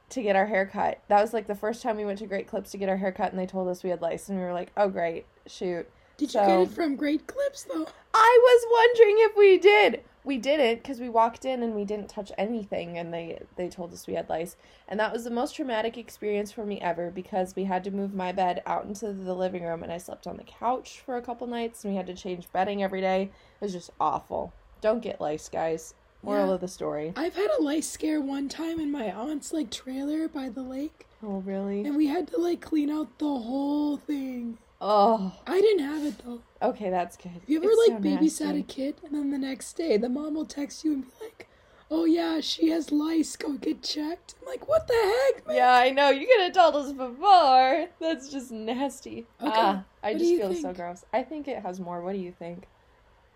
[0.09, 0.99] to get our hair cut.
[1.07, 3.13] That was like the first time we went to Great Clips to get our hair
[3.13, 5.89] cut, and they told us we had lice, and we were like, oh, great, shoot.
[6.17, 7.87] Did you so- get it from Great Clips though?
[8.13, 10.03] I was wondering if we did.
[10.23, 13.93] We didn't because we walked in and we didn't touch anything, and they they told
[13.93, 17.55] us we had lice, and that was the most traumatic experience for me ever because
[17.55, 20.35] we had to move my bed out into the living room, and I slept on
[20.35, 23.23] the couch for a couple nights, and we had to change bedding every day.
[23.61, 24.51] It was just awful.
[24.81, 25.93] Don't get lice, guys.
[26.23, 26.53] Moral Yeah.
[26.55, 27.13] of the story.
[27.15, 31.05] I've had a lice scare one time in my aunt's like trailer by the lake,
[31.23, 31.85] Oh really?
[31.85, 34.57] and we had to like clean out the whole thing.
[34.79, 36.41] Oh, I didn't have it though.
[36.61, 37.31] okay, that's good.
[37.47, 38.59] You ever It's like so babysat nasty.
[38.59, 41.47] a kid and then the next day the mom will text you and be like,
[41.89, 43.35] "Oh yeah, she has lice.
[43.35, 46.09] Go get checked." I'm like, "What the heck, man?" Yeah, I know.
[46.11, 47.87] You could have told us before.
[47.99, 49.25] That's just nasty.
[49.41, 51.05] Okay, Ah, I what just feel so gross.
[51.11, 52.01] I think it has more.
[52.01, 52.67] What do you think?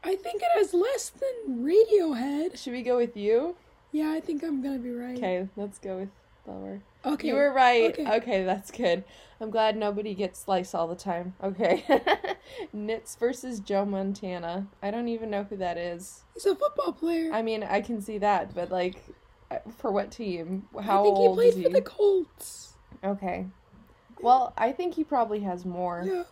[0.04, 2.58] I think it has less than Radiohead.
[2.58, 3.56] Should we go with you?
[3.92, 5.18] Yeah, I think I'm gonna be right.
[5.18, 6.10] Okay, let's go with
[6.48, 6.82] lower.
[7.06, 7.30] Okay.
[7.30, 7.92] You were right.
[7.98, 8.16] Okay.
[8.18, 8.44] Okay.
[8.44, 9.04] that's good.
[9.40, 11.34] I'm glad nobody gets sliced all the time.
[11.44, 11.84] Okay.
[12.74, 14.68] Nits versus Joe Montana.
[14.84, 16.22] I don't even know who that is.
[16.36, 17.32] He's a football player.
[17.34, 19.04] I mean, I can see that, but like,
[19.50, 20.68] uh, for what team?
[20.80, 22.74] How I think he old played for the Colts.
[23.04, 23.48] Okay.
[24.22, 26.04] Well, I think he probably has more.
[26.06, 26.24] Yeah.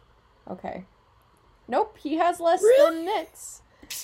[0.52, 0.86] Okay.
[1.68, 2.96] Nope, he has less Really?
[2.98, 3.62] than Nits.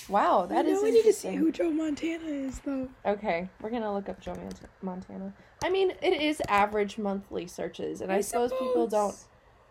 [0.08, 2.88] Wow, that I is know I need to see who Joe Montana is though.
[3.04, 5.32] Okay, we're gonna look up Joe Mont- Montana.
[5.66, 9.16] I mean, it is average monthly searches, and I, suppose, people don't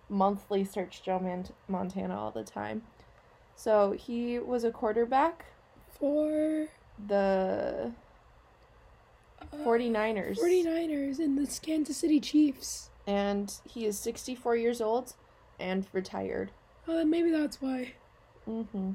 [0.10, 2.81] monthly search Joe Man- Montana all the time.
[3.55, 5.45] So he was a quarterback,
[5.97, 6.67] For
[7.08, 7.93] the
[9.41, 10.38] uh, 49ers.
[10.38, 12.89] 49ers and the Kansas City Chiefs.
[13.08, 15.13] and he is 64 years old
[15.62, 16.51] and retired.
[16.89, 17.93] Oh, then maybe that's why.
[18.43, 18.91] hmm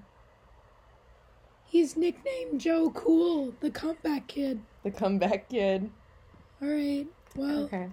[1.65, 4.61] He's nicknamed Joe Cool, the comeback kid.
[4.83, 5.89] The comeback kid.
[6.63, 7.07] All right.
[7.37, 7.89] Well, Okay.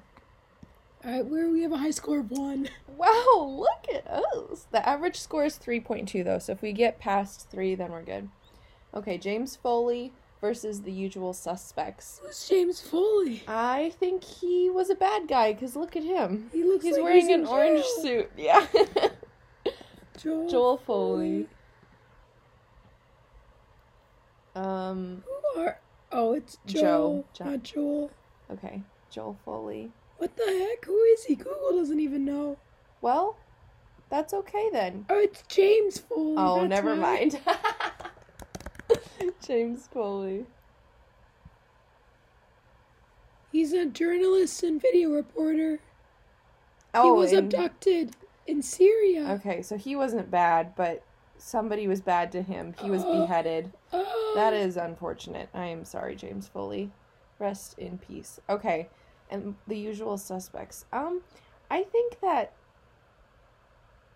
[1.05, 2.69] Alright, where we have a high score of one.
[2.97, 4.65] Wow, look at us.
[4.71, 8.27] The average score is 3.2 though, so if we get past 3 then we're good.
[8.95, 12.19] Okay, James Foley versus the usual suspects.
[12.23, 13.43] Who's James Foley?
[13.47, 16.49] I think he was a bad guy cuz look at him.
[16.51, 18.31] He looks He's like wearing he's an orange suit.
[18.37, 18.65] Yeah.
[20.17, 21.47] Joel, Joel Foley.
[24.55, 25.79] Um Who are?
[26.11, 26.81] Oh, it's Joe.
[26.81, 28.11] Joel, Jo- not Joel.
[28.51, 29.91] Okay, Joel Foley.
[30.17, 30.85] What the heck?
[30.85, 31.35] Who is he?
[31.35, 32.57] Google doesn't even know.
[33.01, 33.37] Well,
[34.09, 35.05] that's okay then.
[35.09, 36.35] Oh, it's James Foley.
[36.37, 37.39] Oh, that's never mind.
[39.45, 40.45] James Foley.
[43.51, 45.79] He's a journalist and video reporter.
[46.93, 49.27] Oh, he was and- abducted in Syria.
[49.39, 51.03] Okay, so he wasn't bad, but
[51.37, 52.73] somebody was bad to him.
[52.81, 53.21] He was Oh.
[53.21, 53.71] beheaded.
[53.93, 55.49] Oh, That is unfortunate.
[55.53, 56.91] I am sorry, James Foley.
[57.39, 58.39] Rest in peace.
[58.49, 58.89] Okay,
[59.29, 60.85] and the usual suspects.
[60.91, 61.21] Um,
[61.69, 62.53] I think that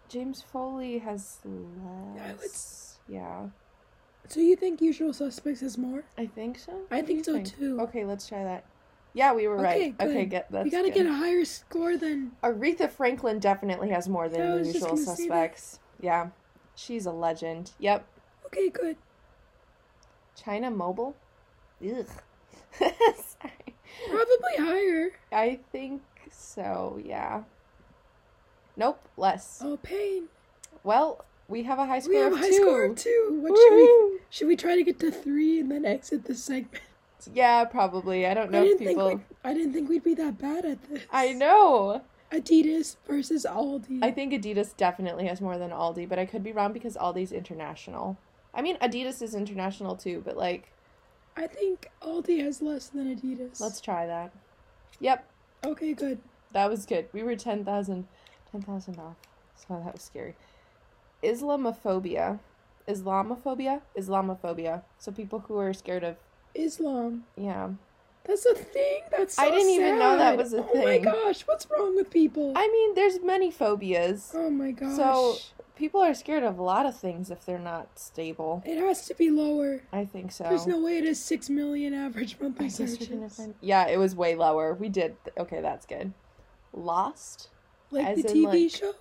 [0.10, 3.00] James Foley has less.
[3.08, 3.48] I Yeah,
[4.28, 6.04] So you think Usual Suspects has more?
[6.18, 6.72] I think so.
[6.92, 7.80] I What do think so, too.
[7.82, 8.64] Okay, let's try that.
[9.14, 9.98] Yeah, we were Okay, right.
[9.98, 10.08] good.
[10.10, 10.94] Okay, get that's we gotta good.
[11.04, 12.32] get a higher score than.
[12.44, 14.98] Aretha Franklin definitely has more than Yeah, I usual that.
[14.98, 15.80] suspects.
[16.00, 16.30] Yeah,
[16.76, 17.72] she's a legend.
[17.80, 18.06] Yep.
[18.48, 18.96] Okay, good.
[20.36, 21.16] China Mobile.
[21.86, 22.06] Ugh.
[22.78, 23.76] Sorry.
[24.10, 25.12] Probably higher.
[25.32, 27.00] I think so.
[27.04, 27.44] Yeah.
[28.78, 29.00] Nope.
[29.18, 29.60] Less.
[29.64, 30.26] Oh, pain.
[30.84, 32.56] Well, we have a high score We have of a high two.
[32.56, 33.40] score of two.
[33.42, 34.20] What should we?
[34.30, 36.84] Should we try to get to three and then exit the segment?
[37.34, 38.26] Yeah, probably.
[38.26, 39.22] I don't know I if people.
[39.44, 41.04] I didn't think we'd be that bad at this.
[41.12, 42.02] I know.
[42.32, 44.02] Adidas versus Aldi.
[44.04, 47.32] I think Adidas definitely has more than Aldi, but I could be wrong because Aldi's
[47.34, 48.18] international.
[48.54, 50.72] I mean, Adidas is international too, but like,
[51.36, 53.60] I think Aldi has less than Adidas.
[53.60, 54.32] let's try that.
[55.00, 55.26] Yep,
[55.66, 56.20] Okay, good.
[56.52, 57.08] that was good.
[57.14, 58.08] We were 10,000
[58.52, 59.16] 10,000 off,
[59.56, 60.36] so that was scary.
[61.24, 62.40] Islamophobia.
[62.88, 63.82] Islamophobia?
[63.98, 64.82] Islamophobia.
[65.00, 66.16] So people who are scared of,
[66.54, 67.24] Islam.
[67.38, 67.70] yeah.
[68.26, 69.02] That's a thing.
[69.10, 70.82] That's so I didn't even know that was a oh thing.
[70.84, 72.54] Oh my gosh, what's wrong with people?
[72.56, 74.32] I mean, there's many phobias.
[74.36, 74.96] oh my gosh.
[74.96, 75.38] So
[75.82, 78.62] people are scared of a lot of things if they're not stable.
[78.68, 79.82] it has to be lower.
[79.92, 80.44] I think so.
[80.44, 83.36] There's no way it is six million average monthly searches.
[83.36, 83.56] find.
[83.62, 84.76] Yeah, it was way lower.
[84.76, 85.16] We did.
[85.40, 86.14] Okay, that's good.
[86.72, 87.50] Lost?
[87.90, 88.94] Like the TV like- show.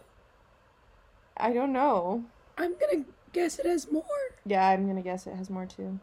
[1.37, 2.25] I don't know.
[2.57, 4.05] I'm gonna guess it has more.
[4.47, 6.01] Yeah, I'm gonna guess it has more too.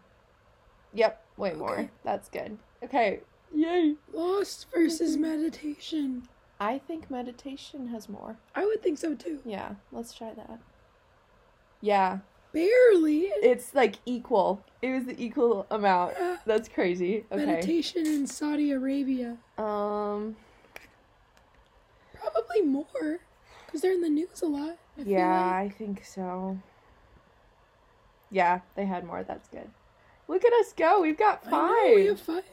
[0.93, 1.89] Yep, way more.
[2.03, 2.59] That's good.
[2.83, 3.21] Okay.
[3.53, 3.95] Yay.
[4.13, 6.27] Lost versus meditation.
[6.59, 8.37] I think meditation has more.
[8.55, 9.39] I would think so too.
[9.45, 10.59] Yeah, let's try that.
[11.81, 12.19] Yeah,
[12.51, 13.29] Barely.
[13.43, 14.63] it's like equal.
[14.81, 16.17] It was the equal amount.
[16.17, 17.25] Uh, That's crazy.
[17.31, 17.45] Okay.
[17.45, 19.37] Meditation in Saudi Arabia.
[19.57, 20.35] Um.
[22.13, 23.19] Probably more.
[23.65, 24.77] Because they're in the news a lot.
[24.97, 25.53] I feel Yeah, like.
[25.53, 26.57] I think so.
[28.31, 29.23] Yeah, they had more.
[29.23, 29.69] That's good.
[30.27, 31.01] Look at us go.
[31.01, 31.69] We've got I five.
[31.69, 32.43] know, we have five.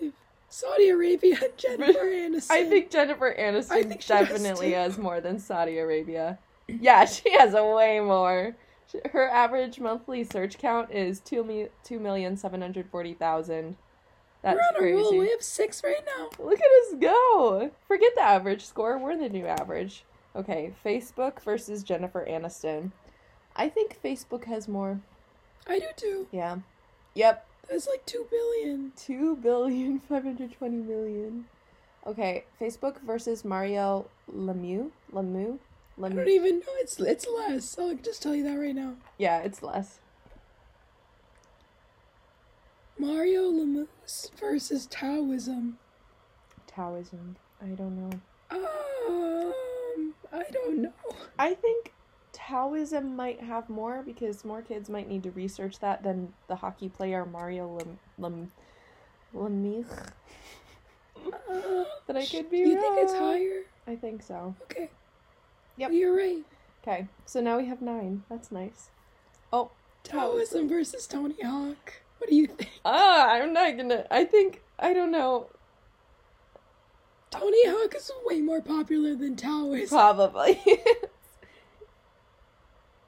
[0.55, 2.51] Saudi Arabia and Jennifer Aniston.
[2.53, 4.75] I think Jennifer Aniston I think definitely too.
[4.77, 6.39] has more than Saudi Arabia.
[6.69, 8.55] Yeah, she has a way more.
[9.11, 13.77] Her average monthly search count is two mi- two million seven hundred forty thousand.
[14.43, 15.19] That's We're on a roll.
[15.19, 16.29] We have six right now.
[16.39, 17.73] Look at us go!
[17.89, 18.97] Forget the average score.
[18.97, 20.05] We're the new average.
[20.37, 22.93] Okay, Facebook versus Jennifer Aniston.
[23.57, 25.01] I think Facebook has more.
[25.67, 26.29] I do too.
[26.31, 26.59] Yeah.
[27.15, 27.45] Yep.
[27.69, 28.93] That's like two billion.
[28.97, 31.47] Two billion five hundred twenty million.
[32.07, 34.91] Okay, Facebook versus Mario Lemieux.
[35.13, 35.59] Lemieux.
[35.99, 36.05] Lemieux.
[36.05, 36.73] I don't even know.
[36.81, 37.79] It's it's less.
[37.79, 38.95] I'll just tell you that right now.
[39.19, 40.01] Yeah, it's less.
[42.99, 43.89] Mario Lemieux
[44.39, 45.79] versus Taoism.
[46.67, 47.37] Taoism.
[47.63, 48.21] I don't know.
[48.51, 50.93] Um, I don't know.
[51.39, 51.94] I think
[52.49, 56.89] Taoism might have more because more kids might need to research that than the hockey
[56.89, 58.53] player Mario Lem Lem
[59.35, 59.87] Lemieux.
[62.07, 63.63] But I could be You think it's higher?
[63.87, 64.55] I think so.
[64.65, 64.91] Okay.
[65.79, 65.93] Yep.
[65.93, 66.45] You're right.
[66.83, 68.25] Okay, so now we have nine.
[68.29, 68.91] That's nice.
[69.51, 69.71] Oh,
[70.03, 71.95] Taoism versus Tony Hawk.
[72.19, 72.71] What do you think?
[72.85, 74.07] ah, I'm not gonna.
[74.11, 75.49] I think I don't know.
[77.31, 79.89] Tony Hawk is way more popular than Taoism.
[79.89, 80.61] Probably.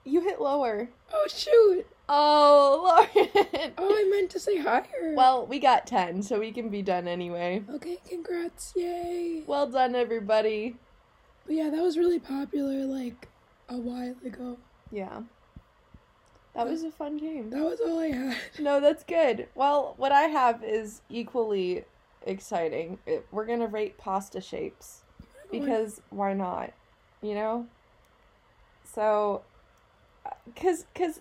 [0.06, 0.88] you hit lower.
[1.12, 1.86] Oh shoot!
[2.08, 3.72] Oh, Lauren.
[3.76, 5.14] Oh, I meant to say higher.
[5.16, 7.64] Well, we got 10, so we can be done anyway.
[7.74, 8.72] Okay, congrats!
[8.76, 9.42] Yay!
[9.46, 10.76] Well done, everybody.
[11.46, 13.28] But yeah, that was really popular like
[13.68, 14.58] a while ago.
[14.92, 15.22] Yeah.
[16.54, 17.50] That was a fun game.
[17.50, 18.36] That was all I had.
[18.58, 19.48] No, that's good.
[19.54, 21.84] Well, what I have is equally
[22.24, 22.98] exciting.
[23.04, 25.02] It, we're going to rate pasta shapes
[25.50, 26.72] because why not?
[27.20, 27.66] You know?
[28.84, 29.42] So
[30.54, 31.20] cuz cuz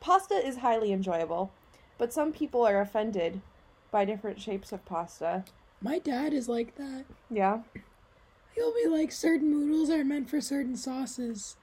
[0.00, 1.52] pasta is highly enjoyable,
[1.98, 3.40] but some people are offended
[3.90, 5.44] by different shapes of pasta.
[5.80, 7.04] My dad is like that.
[7.30, 7.60] Yeah.
[8.54, 11.56] He'll be like, certain noodles are meant for certain sauces.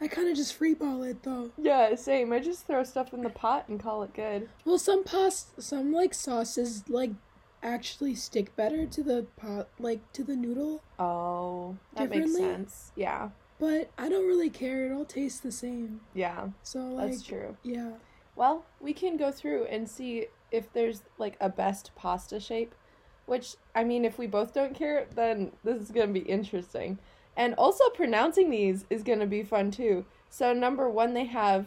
[0.00, 1.50] I kind of just freeball it though.
[1.56, 2.32] Yeah, same.
[2.32, 4.48] I just throw stuff in the pot and call it good.
[4.64, 7.10] Well, some pasta, some like sauces like
[7.62, 10.82] actually stick better to the pot, like to the noodle.
[10.98, 12.92] Oh, that makes sense.
[12.94, 13.30] Yeah.
[13.58, 14.86] But I don't really care.
[14.86, 16.00] It all tastes the same.
[16.14, 17.56] Yeah, So like, that's true.
[17.62, 17.92] yeah.
[18.34, 22.74] Well, we can go through and see if there's like a best pasta shape,
[23.24, 26.98] which I mean, if we both don't care, then this is going to be interesting.
[27.34, 30.04] And also pronouncing these is going to be fun too.
[30.28, 31.66] So number 1 they have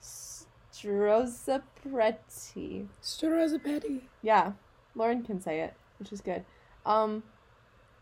[0.00, 2.86] Strozzapreti.
[3.02, 4.02] Strozzapetti.
[4.22, 4.52] Yeah,
[4.94, 6.44] Lauren can say it, which is good.
[6.86, 7.22] Um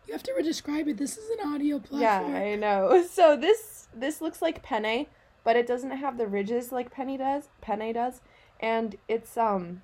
[0.06, 0.96] You have to describe it.
[0.98, 2.32] This is an audio platform.
[2.32, 2.38] yeah.
[2.38, 3.04] I know.
[3.10, 5.06] So this this looks like penne,
[5.44, 7.48] but it doesn't have the ridges like penne does.
[7.60, 8.20] Penne does,
[8.60, 9.82] and it's um.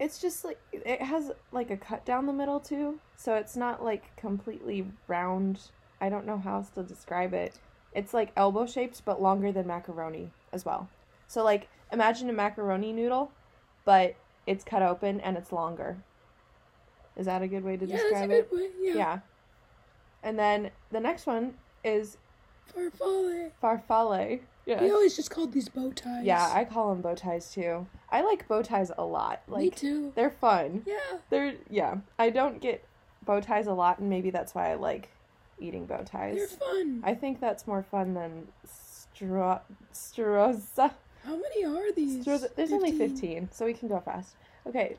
[0.00, 3.84] It's just like it has like a cut down the middle too, so it's not
[3.84, 5.60] like completely round.
[6.00, 7.54] I don't know how else to describe it.
[7.94, 10.88] It's like elbow shaped but longer than macaroni as well.
[11.28, 13.30] So like imagine a macaroni noodle,
[13.84, 14.16] but
[14.46, 15.98] it's cut open and it's longer.
[17.16, 18.52] Is that a good way to yeah, that's a describe good it?
[18.52, 18.68] way.
[18.80, 18.94] Yeah.
[18.94, 19.18] Yeah.
[20.22, 21.54] And then the next one
[21.84, 22.16] is
[22.74, 23.50] Farfalle.
[23.62, 24.40] farfalle.
[24.66, 24.82] Yeah.
[24.82, 26.24] We always just called these bow ties.
[26.24, 27.86] Yeah, I call them bow ties too.
[28.08, 29.42] I like bow ties a lot.
[29.48, 30.12] Me too.
[30.14, 30.82] they're fun.
[30.86, 31.18] Yeah.
[31.28, 31.96] They're yeah.
[32.18, 32.82] I don't get
[33.26, 35.10] bow ties a lot, and maybe that's why I like
[35.60, 36.36] eating bow ties.
[36.36, 37.02] They're fun.
[37.04, 39.60] I think that's more fun than stro
[39.92, 40.92] strozza.
[41.24, 42.24] How many are these?
[42.24, 44.34] There's only fifteen, so we can go fast.
[44.66, 44.96] Okay,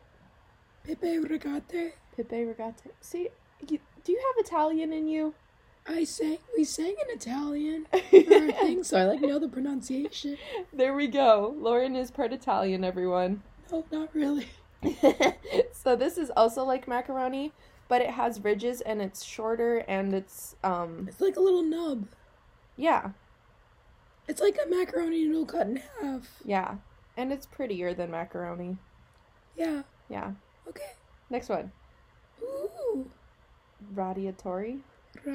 [0.88, 1.93] Pipe Rigate.
[2.15, 2.91] Pipe Rigate.
[3.01, 3.29] See,
[3.67, 5.33] you, do you have Italian in you?
[5.88, 6.39] I sang.
[6.57, 7.99] We sang in Italian our
[8.51, 10.38] thing, so I like know the pronunciation.
[10.73, 11.53] There we go.
[11.57, 13.43] Lauren is part Italian, everyone.
[13.71, 14.47] No, not really.
[15.71, 17.51] so this is also like macaroni,
[17.88, 22.07] but it has ridges and it's shorter and it's um It's like a little nub.
[22.77, 23.11] yeah,
[24.27, 26.27] It's like a macaroni noodle cut in half.
[26.43, 26.75] yeah.
[27.17, 28.77] And it's prettier than macaroni.
[29.55, 29.83] Yeah.
[30.09, 30.31] Yeah.
[30.68, 30.91] Okay.
[31.30, 31.72] Next one.
[32.41, 33.09] Ooh.
[33.93, 34.80] Radiatori.
[35.26, 35.34] Ra-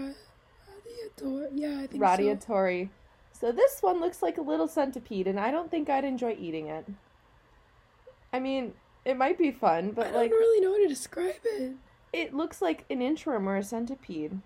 [1.19, 1.49] radiator.
[1.55, 1.99] Yeah, I think so.
[1.99, 2.89] Radiatori.
[3.33, 6.67] So this one looks like a little centipede and I don't think I'd enjoy eating
[6.69, 6.87] it.
[8.33, 8.75] I mean,
[9.05, 11.73] it might be fun, but I but don't really know how to describe it.
[12.13, 14.39] it looks like an inchworm or a centipede.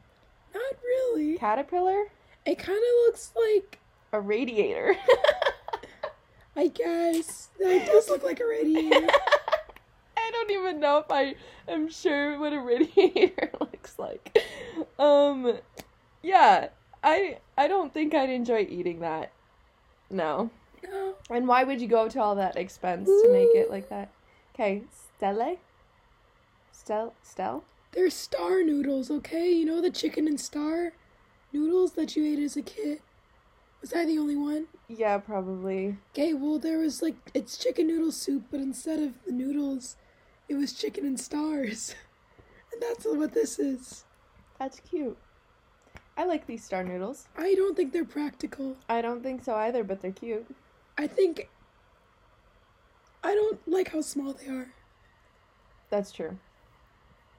[0.55, 1.37] Not really.
[1.39, 2.05] Caterpillar?
[2.47, 3.79] It kind of looks like,
[4.13, 4.95] A radiator.
[6.57, 9.09] I guess, that does look like a radiator.
[10.45, 11.37] I don't even know if I
[11.69, 14.39] am sure what a radiator looks like.
[14.99, 15.59] Um
[16.23, 16.69] yeah,
[17.03, 19.33] I I don't think I'd enjoy eating that.
[20.11, 20.51] No.
[20.83, 21.15] no.
[21.31, 24.11] And why would you go to all that expense to make it like that?
[24.55, 24.83] Okay,
[25.19, 25.59] Stelle?
[26.73, 27.65] Stel Stel?
[27.93, 29.51] They're star noodles, okay?
[29.51, 30.93] You know the chicken and star
[31.53, 33.01] noodles that you ate as a kid?
[33.81, 34.67] Was I the only one?
[34.89, 35.97] Yeah, probably.
[36.13, 39.97] Okay, well, there was like, it's chicken noodle soup, but instead of the noodles,
[40.55, 41.95] it was chicken and stars.
[42.73, 44.03] And that's what this is.
[44.59, 45.17] That's cute.
[46.17, 47.29] I like these star noodles.
[47.37, 48.77] I don't think they're practical.
[48.89, 50.45] I don't think so either, but they're cute.
[50.99, 51.49] I think.
[53.23, 54.73] I don't like how small they are.
[55.89, 56.37] That's true.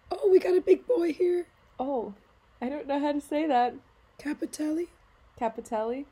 [0.10, 1.48] Oh, we got a big boy here.
[1.78, 2.14] Oh,
[2.62, 3.76] I don't know how to say that.
[4.18, 4.88] Capitelli?
[5.38, 6.06] Capitelli?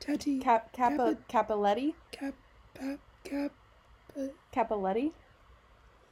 [0.00, 0.40] Tati.
[0.40, 1.94] Cap Capa Capelletti?
[2.12, 2.34] Cap.
[2.74, 2.98] Cap.
[3.24, 3.52] Cap.
[4.54, 5.12] Capelletti?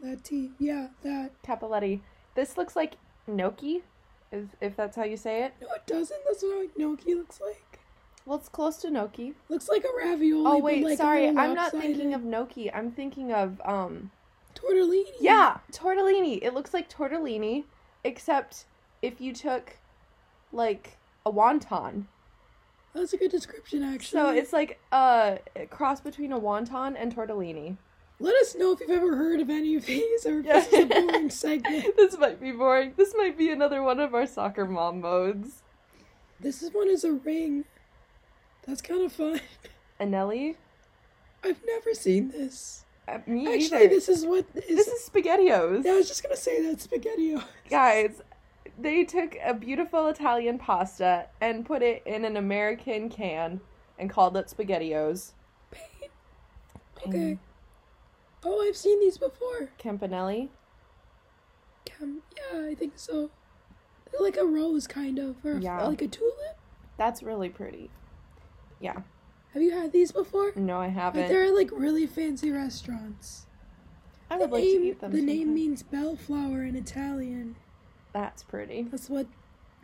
[0.05, 0.51] Lati.
[0.59, 1.31] Yeah, that.
[1.43, 2.01] Capelletti.
[2.35, 2.95] This looks like
[3.27, 3.83] gnocchi,
[4.31, 5.55] if, if that's how you say it.
[5.61, 6.21] No, it doesn't.
[6.27, 7.81] That's what gnocchi looks like.
[8.27, 9.35] Well, it's close to gnocchi.
[9.49, 10.45] Looks like a ravioli.
[10.47, 12.73] Oh wait, like, sorry, I'm not thinking of gnocchi.
[12.73, 14.11] I'm thinking of um.
[14.55, 15.13] tortellini.
[15.21, 16.41] Yeah, tortellini.
[16.43, 17.65] It looks like tortellini,
[18.05, 18.67] except
[19.01, 19.77] if you took,
[20.53, 22.07] like, a wonton.
[22.95, 24.19] That's a good description, actually.
[24.19, 25.39] So it's like a
[25.71, 27.77] cross between a wonton and tortellini.
[28.19, 30.85] Let us know if you've ever heard of any of these, or if this is
[30.85, 31.85] a boring segment.
[31.97, 32.95] this might be boring.
[32.97, 35.63] This might be another one of our soccer mom modes.
[36.41, 37.65] This is one is a ring.
[38.67, 39.41] That's kind of fun.
[40.01, 40.57] Anelli?
[41.45, 42.85] I've never seen this.
[43.07, 43.89] Uh, me Actually, either.
[43.89, 44.65] this is what is.
[44.67, 45.85] This is SpaghettiOs.
[45.85, 47.45] Yeah, I was just gonna say that SpaghettiOs.
[47.71, 48.23] Guys,
[48.79, 53.61] they took a beautiful Italian pasta and put it in an American can
[53.99, 55.33] and called it SpaghettiOs.
[55.71, 56.11] Pain.
[57.07, 57.39] Okay.
[58.49, 59.71] Oh, I've seen these before.
[59.79, 60.51] Campanelli.
[61.85, 63.31] Cam- yeah, I think so.
[64.21, 65.85] like a rose, kind of, or Yeah.
[65.87, 66.57] like a tulip.
[66.97, 67.91] That's really pretty.
[68.81, 69.03] Yeah.
[69.53, 70.53] Have you had these before?
[70.57, 71.23] No, I haven't.
[71.25, 73.47] But they're like really fancy restaurants.
[74.31, 75.11] I The would like name, to eat them.
[75.13, 75.55] the name sometime.
[75.55, 77.57] means bellflower in Italian.
[78.13, 78.83] That's pretty.
[78.85, 79.27] That's what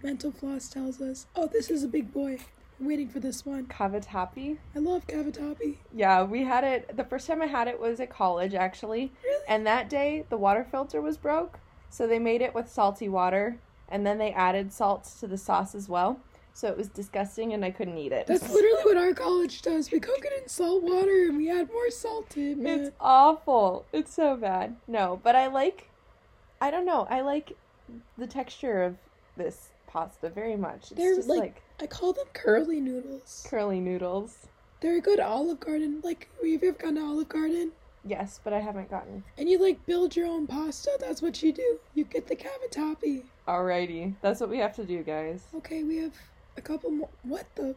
[0.02, 1.26] Mental Floss tells us.
[1.36, 2.38] Oh, this is a big boy.
[2.82, 3.66] Waiting for this one.
[3.66, 4.58] Cavatappi.
[4.74, 5.76] I love cavatappi.
[5.94, 6.96] Yeah, we had it.
[6.96, 9.12] The first time I had it was at college, actually.
[9.22, 9.44] Really?
[9.46, 11.60] And that day, the water filter was broke,
[11.90, 13.58] so they made it with salty water,
[13.88, 16.18] and then they added salt to the sauce as well.
[16.54, 18.26] So it was disgusting, and I couldn't eat it.
[18.26, 19.90] That's literally what our college does.
[19.90, 22.80] We cook it in salt water and we add more salt to it, man.
[22.80, 23.86] It's awful.
[23.92, 24.76] It's so bad.
[24.86, 25.88] No, but I like.
[26.60, 27.06] I don't know.
[27.08, 27.56] I like
[28.18, 28.96] the texture of
[29.36, 30.90] this pasta very much.
[30.90, 33.46] It's They're just like- like, I call them curly noodles.
[33.48, 34.46] curly noodles.
[34.80, 36.00] They're a good Olive Garden.
[36.02, 37.72] Like, have you ever gone to Olive Garden?
[38.04, 39.22] Yes, but I haven't gotten.
[39.38, 40.90] And you like build your own pasta?
[40.98, 41.78] That's what you do.
[41.94, 43.22] You get the cavatappi.
[43.46, 45.44] Alrighty, that's what we have to do, guys.
[45.56, 46.14] Okay, we have
[46.56, 47.08] a couple more.
[47.22, 47.76] What the?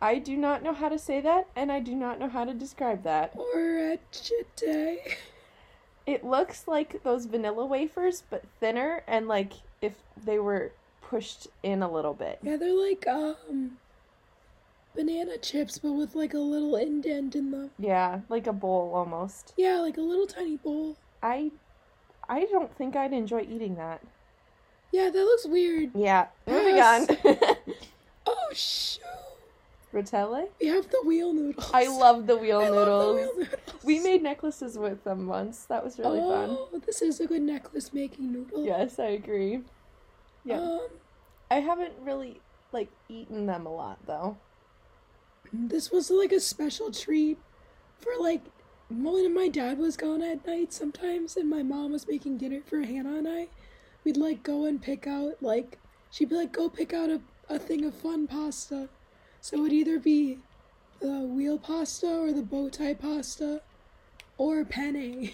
[0.00, 2.52] I do not know how to say that, and I do not know how to
[2.54, 3.36] describe that.
[3.36, 5.16] Orecchiette.
[6.06, 9.94] It looks like those vanilla wafers, but thinner, and like if
[10.24, 10.72] they were
[11.12, 12.38] pushed in a little bit.
[12.42, 13.72] Yeah, they're like um
[14.94, 17.70] banana chips, but with like a little indent in them.
[17.78, 19.52] Yeah, like a bowl almost.
[19.58, 20.96] Yeah, like a little tiny bowl.
[21.22, 21.50] I,
[22.30, 24.00] I don't think I'd enjoy eating that.
[24.90, 25.90] Yeah, that looks weird.
[25.94, 27.06] Yeah, moving on.
[28.24, 29.02] Oh shoot!
[29.92, 30.46] Rotelle?
[30.60, 31.70] We have the wheel noodles.
[31.74, 32.86] I love the wheel I noodles.
[32.88, 33.84] love the wheel noodles.
[33.84, 35.64] We made necklaces with them once.
[35.64, 36.50] That was really fun.
[36.56, 38.64] oh, this is a good necklace making noodle.
[38.64, 39.60] Yes, I agree.
[40.44, 40.60] Yeah.
[40.60, 40.86] Um,
[41.52, 42.40] I haven't really
[42.72, 44.38] like eaten them a lot though.
[45.52, 47.38] this was like a special treat
[47.98, 48.40] for like
[48.88, 52.80] when my dad was gone at night sometimes and my mom was making dinner for
[52.80, 53.48] Hannah and I.
[54.02, 55.78] We'd like go and pick out like
[56.10, 58.88] she'd be like, go pick out a, a thing of fun pasta.
[59.42, 60.38] So it'd either be
[61.00, 63.60] the wheel pasta or the bow tie pasta
[64.38, 65.32] or penne.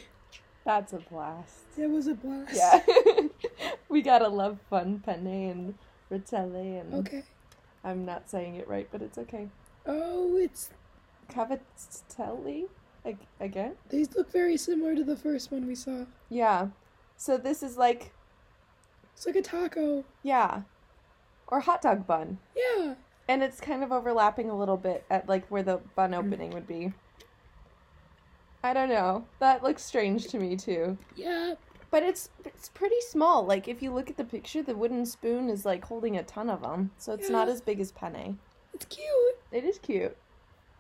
[0.65, 1.79] That's a blast.
[1.79, 2.57] It was a blast.
[2.57, 2.81] Yeah.
[3.89, 5.75] we gotta love fun penne and
[6.11, 7.23] rotelle and Okay.
[7.85, 9.49] I'm not saying it right, but it's okay.
[9.87, 10.71] Oh, it's
[11.31, 12.67] Cavatelli?
[13.05, 13.75] Ag- again?
[13.91, 16.05] these look very similar to the first one we saw.
[16.29, 16.69] Yeah.
[17.17, 18.13] So this is like
[19.15, 20.05] It's like a taco.
[20.23, 20.63] yeah.
[21.47, 22.39] Or hot dog bun.
[22.57, 22.95] Yeah.
[23.29, 26.67] And it's kind of overlapping a little bit at like where the bun opening would
[26.67, 26.93] be.
[28.63, 29.25] I don't know.
[29.39, 30.99] That looks strange to me too.
[31.17, 31.55] Yeah.
[31.91, 33.45] But it's it's pretty small.
[33.47, 36.51] Like if you look at the picture, the wooden spoon is like holding a ton
[36.51, 37.55] of them, so it's not Yeah.
[37.55, 38.39] as big as penne.
[38.75, 39.37] It's cute.
[39.53, 40.17] It is cute.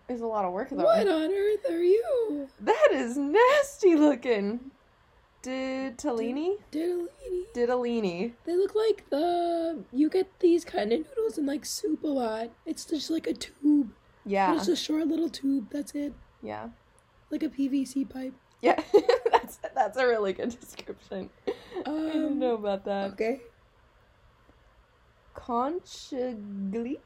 [0.06, 0.84] There's a lot of work though.
[0.84, 2.48] What on earth are you?
[2.60, 4.70] That is nasty looking.
[5.42, 6.56] Ditalini?
[6.72, 7.08] Diddlini.
[7.54, 8.32] Ditalini.
[8.44, 12.50] They look like the you get these kind of noodles in like soup a lot.
[12.66, 13.92] It's just like a tube.
[14.24, 14.56] But Yeah.
[14.56, 15.68] it's a short little tube.
[15.70, 16.12] That's it.
[16.42, 16.70] Yeah.
[17.30, 18.34] Like a PVC pipe.
[18.60, 18.80] Yeah.
[19.32, 21.30] that's that's a really good description.
[21.46, 21.52] I
[21.84, 23.12] didn't Um, know about that.
[23.12, 23.40] Okay.
[25.34, 26.98] Conchigli?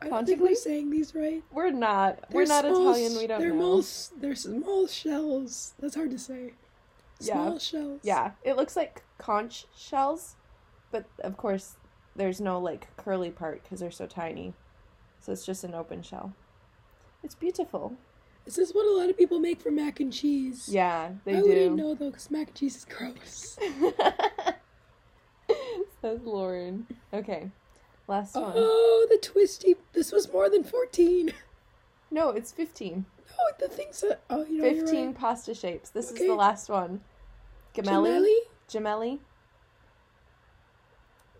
[0.00, 1.42] I don't think we're saying these right.
[1.52, 2.24] We're not.
[2.32, 3.16] We're They're not small Italian.
[3.18, 3.80] We don't they're know.
[3.80, 5.74] Small, they're small shells.
[5.78, 6.54] That's hard to say.
[7.20, 7.34] Yeah.
[7.34, 8.00] Small shells.
[8.02, 10.34] Yeah, it looks like conch shells,
[10.90, 11.76] but of course,
[12.16, 14.54] there's no like curly part because they're so tiny.
[15.20, 16.32] So it's just an open shell.
[17.22, 17.94] It's beautiful.
[18.44, 20.68] This is what a lot of people make for mac and cheese.
[20.68, 21.46] Yeah, they I do.
[21.46, 23.56] wouldn't know though, because mac and cheese is gross.
[26.02, 26.86] Says Lauren.
[27.12, 27.50] Okay,
[28.08, 28.52] last one.
[28.56, 29.76] Oh, the twisty.
[29.92, 31.32] This was more than 14.
[32.10, 33.04] No, it's 15.
[33.30, 34.20] No, the things that.
[34.28, 35.14] Oh, you know, 15 you're right.
[35.16, 35.90] pasta shapes.
[35.90, 37.00] This is the last one.
[37.74, 38.34] Gemelli?
[38.68, 39.20] Gemelli?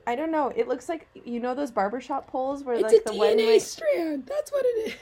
[0.06, 0.52] I don't know.
[0.54, 3.58] It looks like you know those barbershop poles where It's like the one DNA way
[3.58, 4.26] strand.
[4.26, 4.94] That's what it is.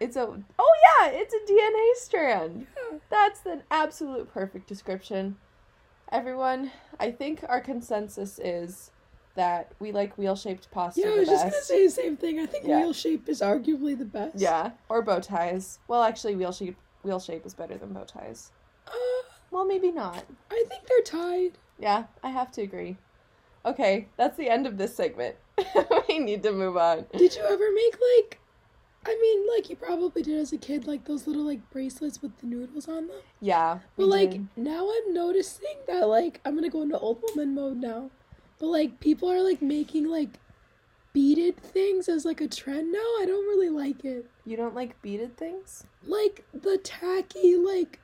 [0.00, 0.22] It's a
[0.58, 2.66] oh yeah, it's a DNA strand.
[2.76, 2.98] Yeah.
[3.10, 5.36] That's an absolute perfect description.
[6.10, 6.70] Everyone,
[7.00, 8.90] I think our consensus is
[9.34, 12.38] that we like wheel-shaped pasta Yeah, I was just gonna say the same thing.
[12.38, 12.80] I think Yeah.
[12.80, 14.36] wheel shape is arguably the best.
[14.38, 15.78] Yeah, or bow ties.
[15.88, 18.52] Well, actually, wheel shape wheel shape is better than bow ties.
[18.86, 18.92] Uh,
[19.50, 20.24] Well, maybe not.
[20.50, 21.58] I think they're tied.
[21.78, 22.96] Yeah, I have to agree.
[23.66, 25.36] Okay, that's the end of this segment.
[26.08, 27.06] we need to move on.
[27.16, 28.40] Did you ever make like?
[29.06, 32.38] I mean, like you probably did as a kid, like those little like bracelets with
[32.40, 33.16] the noodles on them.
[33.40, 34.48] Yeah, But like did.
[34.56, 38.10] now, I'm noticing that like I'm gonna go into old woman mode now.
[38.58, 40.38] But like people are like making like
[41.12, 42.98] beaded things as like a trend now.
[43.20, 44.26] I don't really like it.
[44.44, 45.84] you don't like beaded things.
[46.06, 48.00] Like the tacky like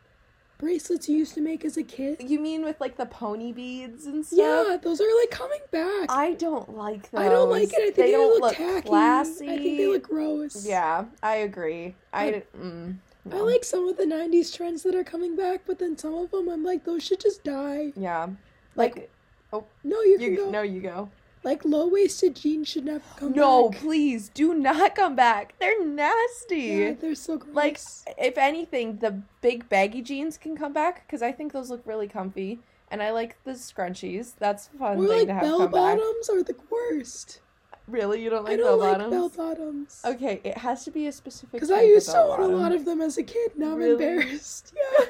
[0.61, 2.19] bracelets you used to make as a kid.
[2.21, 4.39] You mean with like the pony beads and stuff?
[4.39, 6.07] Yeah, those are like coming back.
[6.11, 7.21] I don't like those.
[7.23, 7.75] I don't like it.
[7.75, 8.89] I think they they, don't look, tacky.
[8.89, 9.49] classy.
[9.49, 10.67] I think they look gross.
[10.67, 11.95] Yeah, I agree.
[12.13, 12.95] I, I- mm,
[13.33, 16.31] I like some of the 90s trends that are coming back, but then some of
[16.31, 17.93] them I'm like, those should just die.
[17.97, 18.29] Yeah,
[18.77, 19.11] Like,
[19.53, 20.37] like No, you can you.
[20.37, 20.51] go.
[20.51, 21.09] No, you go.
[21.43, 23.81] Like, low waisted jeans should never come No, back.
[23.83, 25.55] No, please do not come back.
[25.59, 26.57] They're nasty.
[26.57, 27.55] Yeah, they're so gross.
[27.55, 27.79] like,
[28.19, 32.09] if anything, the big baggy jeans can come back because I think those look really
[32.09, 32.61] comfy,
[32.91, 34.35] and I like the scrunchies.
[34.39, 35.97] That's fun or thing like to have bell come back.
[35.99, 37.41] bottoms are the worst.
[37.89, 39.11] Really, you don't like I don't bell like bottoms?
[39.11, 40.03] bell bottoms.
[40.05, 41.53] Okay, it has to be a specific.
[41.53, 43.53] Because I used to own a lot of them as a kid.
[43.57, 44.05] Now Really?
[44.05, 44.75] I'm embarrassed.
[45.01, 45.07] Yeah.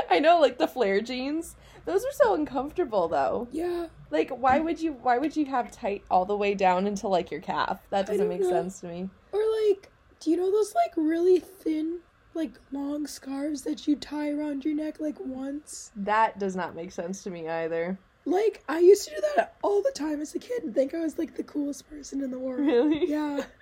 [0.10, 1.54] I know, like the flare jeans.
[1.88, 3.48] Those are so uncomfortable, though.
[3.50, 3.86] Yeah.
[4.10, 4.92] Like, why would you?
[4.92, 7.80] Why would you have tight all the way down into like your calf?
[7.88, 8.50] That doesn't make know.
[8.50, 9.08] sense to me.
[9.32, 9.88] Or like,
[10.20, 12.00] do you know those like really thin,
[12.34, 15.90] like long scarves that you tie around your neck like once?
[15.96, 17.98] That does not make sense to me either.
[18.26, 20.98] Like, I used to do that all the time as a kid and think I
[20.98, 22.60] was like the coolest person in the world.
[22.60, 23.08] Really?
[23.08, 23.44] Yeah.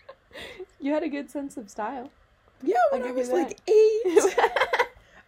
[0.78, 2.10] You had a good sense of style.
[2.62, 4.02] Yeah, when I'll I was like eight.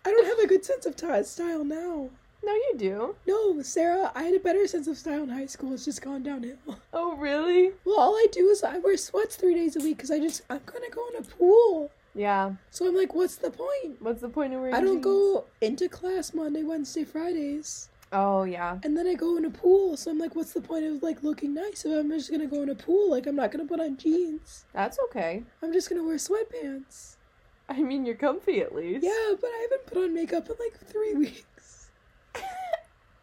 [0.05, 2.11] I don't have a good sense of ti style now.
[2.49, 3.17] No, you do.
[3.27, 5.75] No, Sarah, I had a better sense of style in high school.
[5.75, 6.57] It's just gone downhill.
[6.95, 7.73] Oh, really?
[7.85, 10.43] Well, all I do is I wear sweats three days a week because I just,
[10.49, 11.91] I'm gonna go in a pool.
[12.15, 12.53] Yeah.
[12.71, 14.01] So I'm like, what's the point?
[14.01, 14.75] What's the point of wearing?
[14.75, 15.05] I don't jeans?
[15.05, 17.91] go into class Monday, Wednesday, Fridays.
[18.11, 18.79] Oh yeah.
[18.83, 19.97] And then I go in a pool.
[19.99, 22.63] So I'm like, what's the point of like looking nice if I'm just gonna go
[22.63, 23.11] in a pool?
[23.11, 24.65] Like, I'm not gonna put on jeans.
[24.73, 25.43] That's okay.
[25.63, 27.17] I'm just gonna wear sweatpants.
[27.69, 29.05] I mean, you're comfy at least.
[29.05, 31.45] Yeah, but I haven't put on makeup in like three weeks.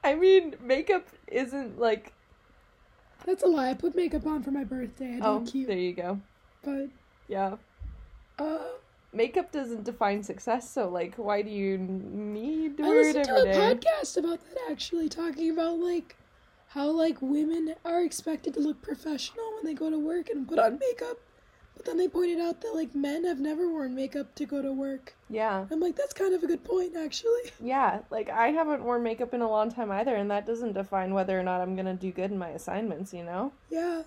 [0.05, 2.13] I mean, makeup isn't like.
[3.25, 3.71] That's a lie.
[3.71, 5.15] I put makeup on for my birthday.
[5.15, 5.67] I Oh, look cute.
[5.67, 6.21] there you go.
[6.63, 6.89] But,
[7.27, 7.55] Yeah.
[8.37, 8.59] uh,
[9.11, 13.43] Makeup doesn't define success, so like, why do you need to I listened to a
[13.45, 13.73] day?
[13.73, 16.17] podcast about that actually, talking about like
[16.67, 20.59] how like women are expected to look professional when they go to work and put
[20.59, 21.17] on makeup.
[21.75, 24.71] But then they pointed out that like men have never worn makeup to go to
[24.71, 25.13] work.
[25.29, 25.65] Yeah.
[25.69, 27.51] I'm like, that's kind of a good point actually.
[27.61, 31.13] Yeah, like I haven't worn makeup in a long time either, and that doesn't define
[31.13, 33.51] whether or not I'm gonna do good in my assignments, you know?
[33.69, 34.03] Yeah.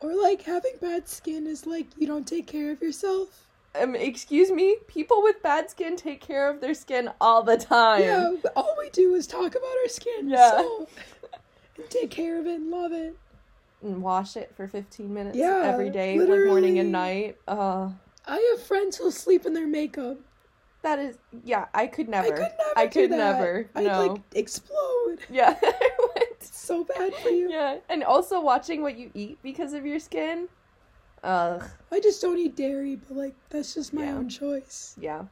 [0.00, 3.46] Or like having bad skin is like you don't take care of yourself.
[3.80, 4.76] Um, excuse me?
[4.88, 8.02] People with bad skin take care of their skin all the time.
[8.02, 10.28] Yeah, all we do is talk about our skin.
[10.28, 10.50] Yeah.
[10.50, 10.88] So,
[11.76, 13.16] and take care of it and love it.
[13.82, 17.38] And wash it for 15 minutes Yeah, every day, like morning and night.
[17.48, 17.90] Uh,
[18.26, 20.18] I have friends who'll sleep in their makeup.
[20.82, 22.26] that is, yeah, I could never.
[22.26, 22.72] I could never.
[22.76, 23.70] I could never.
[23.74, 24.06] I'd no.
[24.06, 25.18] like explode.
[25.30, 25.56] Yeah.
[25.62, 26.22] I would.
[26.32, 27.50] It's so bad for you.
[27.50, 27.78] yeah.
[27.88, 30.48] And also watching what you eat because of your skin.
[31.22, 31.62] Ugh.
[31.92, 34.14] I just don't eat dairy, but like that's just my Yeah.
[34.16, 34.94] own choice.
[35.00, 35.24] Yeah.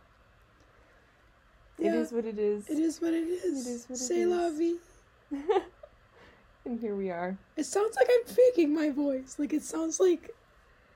[1.79, 1.91] Yeah.
[1.91, 2.69] It is what it is.
[2.69, 3.67] It is what it is.
[3.67, 4.29] is what it Say is.
[4.29, 5.61] la vie.
[6.69, 7.37] and here we are.
[7.57, 9.37] It sounds like I'm faking my voice.
[9.39, 10.31] Like it sounds like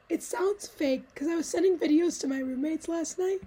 [0.09, 3.41] it sounds fake because I was sending videos to my roommates last night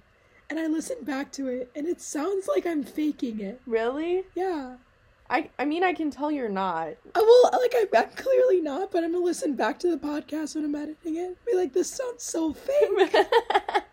[0.49, 3.61] and I listened back to it and it sounds like I'm faking it.
[3.67, 4.23] Really?
[4.33, 4.77] Yeah.
[5.29, 6.87] I I mean I can tell you're not.
[6.87, 9.91] Uh, I will uh, like I'm, I'm clearly not, but I'm gonna listen back to
[9.91, 11.37] the podcast when I'm editing it.
[11.45, 13.15] Be like, this sounds so fake.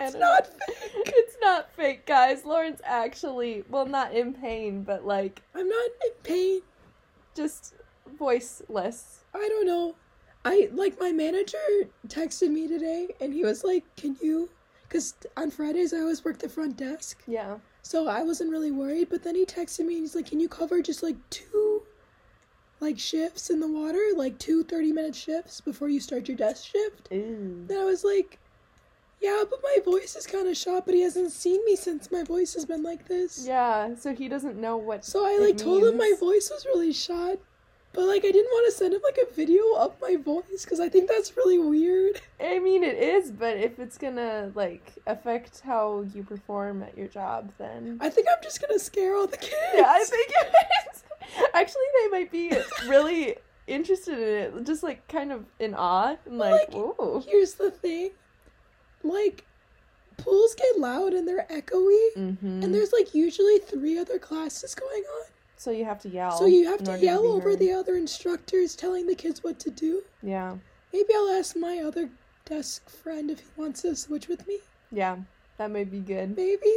[0.00, 0.86] It's don't fake.
[1.06, 2.44] It's not fake, guys.
[2.44, 6.60] Lauren's actually well not in pain, but like I'm not in pain.
[7.34, 7.74] Just
[8.18, 9.24] voiceless.
[9.34, 9.94] I don't know.
[10.44, 11.58] I like my manager
[12.08, 14.50] texted me today and he was like, "Can you?"
[14.82, 17.58] Because on Fridays I always work the front desk, Yeah.
[17.82, 19.08] so I wasn't really worried.
[19.08, 21.82] But then he texted me and he's like, "Can you cover just like two,
[22.80, 26.66] like shifts in the water, like two 30 minute shifts before you start your desk
[26.66, 27.66] shift?" Ooh.
[27.68, 28.38] And I was like,
[29.24, 32.22] "Yeah, but my voice is kind of shot, but he hasn't seen me since my
[32.22, 35.84] voice has been like this." Yeah, so he doesn't know what So I like told
[35.84, 37.38] him my voice was really shot,
[37.94, 40.80] but like I didn't want to send him like a video of my voice because
[40.80, 42.20] I think that's really weird.
[42.40, 47.08] I mean it is, but if it's gonna like affect how you perform at your
[47.08, 49.54] job then I think I'm just gonna scare all the kids.
[49.74, 50.54] Yeah, I think it
[50.92, 51.04] is.
[51.54, 52.52] Actually they might be
[52.88, 57.22] really interested in it, just like kind of in awe and like, like, ooh.
[57.26, 58.10] Here's the thing,
[59.04, 59.44] like
[60.16, 62.62] pools get loud and they're echoey, Mm-hmm.
[62.62, 65.26] and there's like usually three other classes going on,
[65.56, 66.32] So you have to yell.
[66.38, 67.58] so you have to yell be over heard.
[67.58, 70.02] the other instructors telling the kids what to do.
[70.22, 70.56] Yeah.
[70.92, 72.08] Maybe I'll ask my other
[72.44, 74.58] desk friend if he wants to switch with me.
[74.92, 75.16] Yeah.
[75.58, 76.36] That might be good.
[76.36, 76.72] Maybe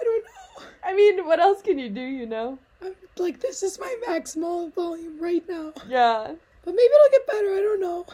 [0.00, 0.62] I don't know.
[0.84, 2.58] I mean, what else can you do, you know?
[2.82, 5.72] I'm like, this is my maximal volume right now.
[5.88, 6.32] Yeah.
[6.64, 7.52] But maybe it'll get better.
[7.54, 8.06] I don't know.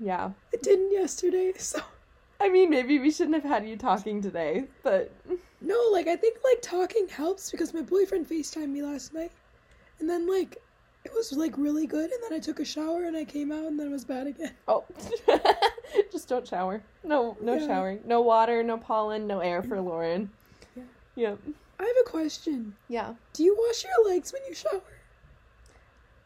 [0.00, 0.30] Yeah.
[0.52, 1.80] It didn't yesterday, so
[2.40, 5.10] I mean, maybe we shouldn't have had you talking today, but
[5.60, 9.32] No, like I think like talking helps because my boyfriend FaceTimed me last night.
[9.98, 10.58] And then like
[11.04, 13.64] it was like really good and then I took a shower and I came out
[13.66, 14.52] and then it was bad again.
[14.68, 14.84] oh,
[16.12, 16.82] just don't shower.
[17.02, 17.66] No, no Yeah.
[17.66, 18.00] showering.
[18.04, 20.30] No water, no pollen, no air for Lauren.
[20.76, 20.82] Yeah.
[21.16, 21.38] Yep.
[21.80, 22.74] I have a question.
[22.88, 23.14] Yeah.
[23.32, 24.82] Do you wash your legs when you shower?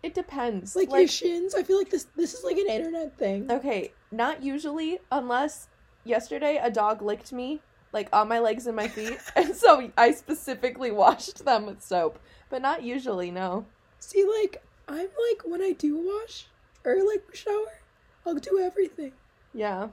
[0.03, 0.75] It depends.
[0.75, 1.55] Like, your shins?
[1.55, 3.51] I feel like this this is like an internet thing.
[3.51, 5.69] Okay, not usually, unless
[6.05, 7.61] yesterday a dog licked me,
[7.93, 12.19] like on my legs and my feet, and so I specifically washed them with soap.
[12.51, 13.67] But not usually, no.
[13.99, 16.47] See, like I'm like when I do wash
[16.85, 17.81] or like shower,
[18.27, 19.13] I'll do everything.
[19.55, 19.89] Yeah.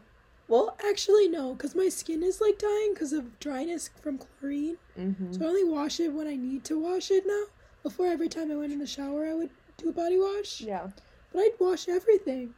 [0.47, 4.78] Well, actually no, because my skin is like dying because of dryness from chlorine.
[4.97, 5.34] Mm-hmm.
[5.34, 7.43] So I only wash it when I need to wash it now.
[7.84, 10.62] Before every time I went in the shower, I would do a body wash.
[10.62, 10.88] Yeah.
[11.32, 12.55] But I'd wash everything.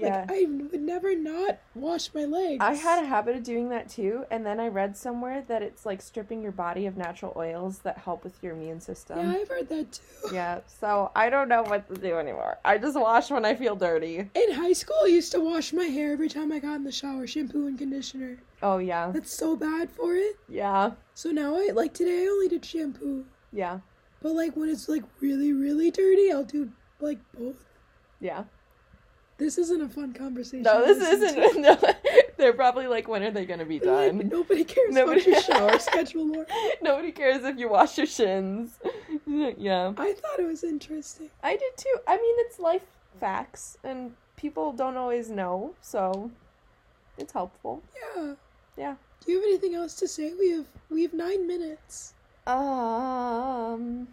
[0.00, 0.20] Yeah.
[0.20, 2.58] Like I would never not wash my legs.
[2.60, 5.84] I had a habit of doing that too, and then I read somewhere that it's
[5.86, 9.18] like stripping your body of natural oils that help with your immune system.
[9.18, 9.38] Yeah.
[9.40, 10.02] I've heard that too.
[10.32, 12.58] Yeah, so I don't know what to do anymore.
[12.64, 14.28] I just wash when I feel dirty.
[14.34, 16.92] In high school, I used to wash my hair every time I got in the
[16.92, 18.38] shower, shampoo and conditioner.
[18.62, 19.10] Oh yeah.
[19.10, 20.36] That's so bad for it.
[20.48, 20.92] Yeah.
[21.14, 23.24] So now I like today I only did shampoo.
[23.52, 23.80] Yeah.
[24.22, 26.70] But like when it's like really really dirty, I'll do
[27.00, 27.64] like both.
[28.20, 28.44] Yeah.
[29.40, 30.62] This isn't a fun conversation.
[30.62, 31.60] No, this isn't.
[31.60, 31.76] No,
[32.36, 34.28] they're probably like, when are they gonna be Like, done?
[34.28, 36.36] nobody cares Nobody- about your shower schedule.
[36.36, 36.46] Or...
[36.82, 38.78] Nobody cares if you wash your shins.
[39.26, 39.92] yeah.
[39.96, 41.30] I thought it was interesting.
[41.42, 41.96] I did too.
[42.06, 42.82] I mean, it's life
[43.18, 46.30] facts, and people don't always know, so
[47.18, 47.82] it's helpful.
[48.16, 48.34] Yeah.
[48.76, 48.94] Yeah.
[49.24, 50.32] Do you have anything else to say?
[50.38, 52.12] We have we have nine minutes.
[52.46, 54.08] Um.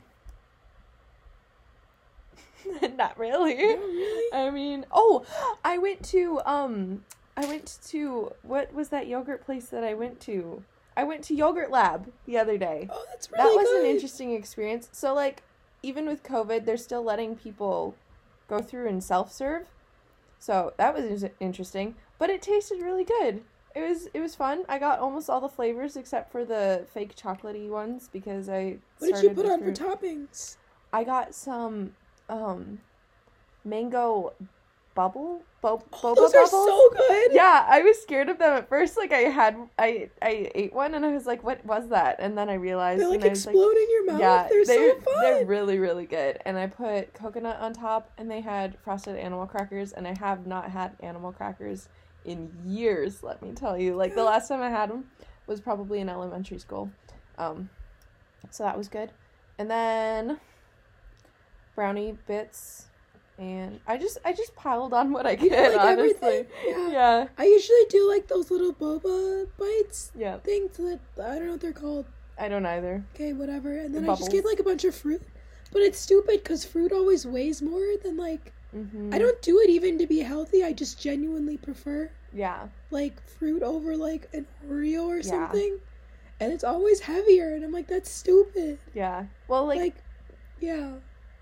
[2.97, 3.55] Not really.
[3.55, 4.33] No, really?
[4.33, 5.25] I mean, oh,
[5.63, 7.03] I went to um,
[7.35, 10.63] I went to what was that yogurt place that I went to?
[10.97, 12.87] I went to Yogurt Lab the other day.
[12.91, 13.85] Oh, that's really that was good.
[13.85, 14.89] an interesting experience.
[14.91, 15.43] So like,
[15.83, 17.95] even with COVID, they're still letting people
[18.47, 19.67] go through and self serve.
[20.39, 23.43] So that was interesting, but it tasted really good.
[23.75, 24.63] It was it was fun.
[24.67, 28.77] I got almost all the flavors except for the fake chocolatey ones because I.
[28.97, 30.57] What did you put on for toppings?
[30.91, 31.93] I got some
[32.29, 32.79] um
[33.63, 34.33] mango
[34.95, 36.49] bubble bo- boba Those are bubbles.
[36.49, 37.31] so good.
[37.31, 38.97] yeah, I was scared of them at first.
[38.97, 42.37] Like I had I I ate one and I was like, "What was that?" And
[42.37, 44.19] then I realized, they're like and I was explode in your mouth.
[44.19, 45.21] yeah, they're, they're so fun.
[45.21, 46.39] they're really really good.
[46.45, 50.47] And I put coconut on top, and they had frosted animal crackers, and I have
[50.47, 51.89] not had animal crackers
[52.25, 53.21] in years.
[53.21, 55.11] Let me tell you, like the last time I had them
[55.45, 56.89] was probably in elementary school.
[57.37, 57.69] Um,
[58.49, 59.11] so that was good,
[59.59, 60.39] and then
[61.77, 62.87] brownie bits,
[63.37, 65.51] and I just I just piled on what I could.
[65.51, 66.45] like honestly, everything.
[66.65, 66.89] Yeah.
[66.91, 70.39] yeah, I usually do like those little boba bites yeah.
[70.39, 72.05] things that I don't know what they're called.
[72.37, 73.03] I don't either.
[73.15, 73.77] Okay, whatever.
[73.77, 74.19] And then I Bubbles.
[74.27, 75.21] just get like a bunch of fruit.
[75.71, 78.51] But it's stupid because fruit always weighs more than like.
[78.71, 80.63] hmm I don't do it even to be healthy.
[80.63, 85.21] I just genuinely prefer Yeah, like fruit over like an Oreo or Yeah.
[85.23, 85.77] something.
[86.39, 87.53] And it's always heavier.
[87.55, 88.77] And I'm like, that's stupid.
[88.93, 89.25] yeah.
[89.47, 89.95] Well, like Like,
[90.59, 90.89] yeah.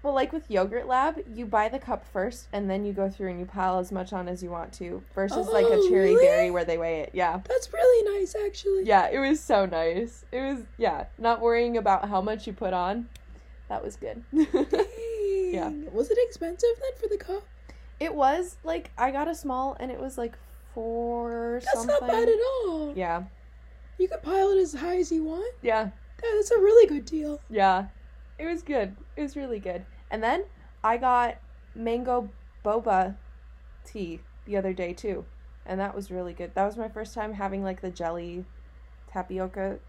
[0.06, 3.32] Well, like with Yogurt Lab, you buy the cup first and then you go through
[3.32, 6.12] and you pile as much on as you want to versus like a Oh, cherry
[6.14, 6.24] really?
[6.28, 7.10] berry where they weigh it.
[7.12, 7.40] Yeah.
[7.50, 8.84] That's really nice, actually.
[8.86, 10.24] Yeah, it was so nice.
[10.32, 13.10] It was, yeah, not worrying about how much you put on.
[13.68, 14.24] That was good.
[15.52, 15.70] Yeah.
[15.92, 17.44] Was it expensive then for the cup?
[18.00, 20.38] it was like, I got a small and it was like
[20.76, 21.96] four That's something.
[22.00, 22.94] not bad at all.
[22.96, 23.24] Yeah.
[23.98, 25.52] You can pile it as high as you want.
[25.64, 25.90] Yeah.
[26.24, 27.40] Yeah, that's a really good deal.
[27.50, 27.88] Yeah.
[28.38, 28.96] It was good.
[29.16, 29.86] It was really good.
[30.12, 30.46] And then
[30.84, 31.38] I got
[31.74, 32.30] mango
[32.64, 33.16] boba
[33.86, 35.26] tea the other day too.
[35.66, 36.54] And that was really good.
[36.54, 38.46] That was my first time having like the jelly
[39.12, 39.80] tapioca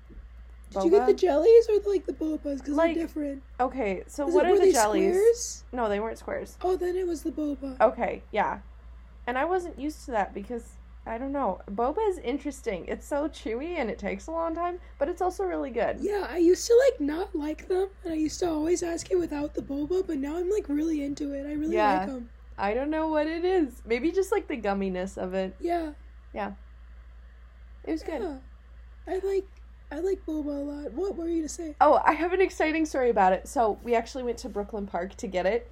[0.70, 2.58] Did you get the jellies or like the bobas?
[2.58, 3.42] Because Like, they're different.
[3.60, 5.14] Okay, so what it, are the they jellies?
[5.14, 5.64] squares?
[5.72, 6.56] No, they weren't squares.
[6.62, 7.78] Oh, then it was the boba.
[7.80, 8.60] Okay, yeah.
[9.26, 10.75] And I wasn't used to that because
[11.08, 11.60] I don't know.
[11.70, 12.84] Boba is interesting.
[12.88, 15.98] It's so chewy and it takes a long time, but it's also really good.
[16.00, 19.18] Yeah, I used to like not like them, and I used to always ask it
[19.18, 21.46] without the boba, but now I'm like really into it.
[21.46, 21.98] I really Yeah.
[21.98, 22.30] like them.
[22.58, 23.82] I don't know what it is.
[23.86, 25.54] Maybe just like the gumminess of it.
[25.60, 25.92] Yeah,
[26.34, 26.52] Yeah.
[27.84, 28.40] It was good.
[29.06, 29.44] I like
[29.92, 30.92] I like boba a lot.
[30.92, 31.76] What were you to say?
[31.80, 33.46] Oh, I have an exciting story about it.
[33.46, 35.70] So, we actually went to Brooklyn Park to get it,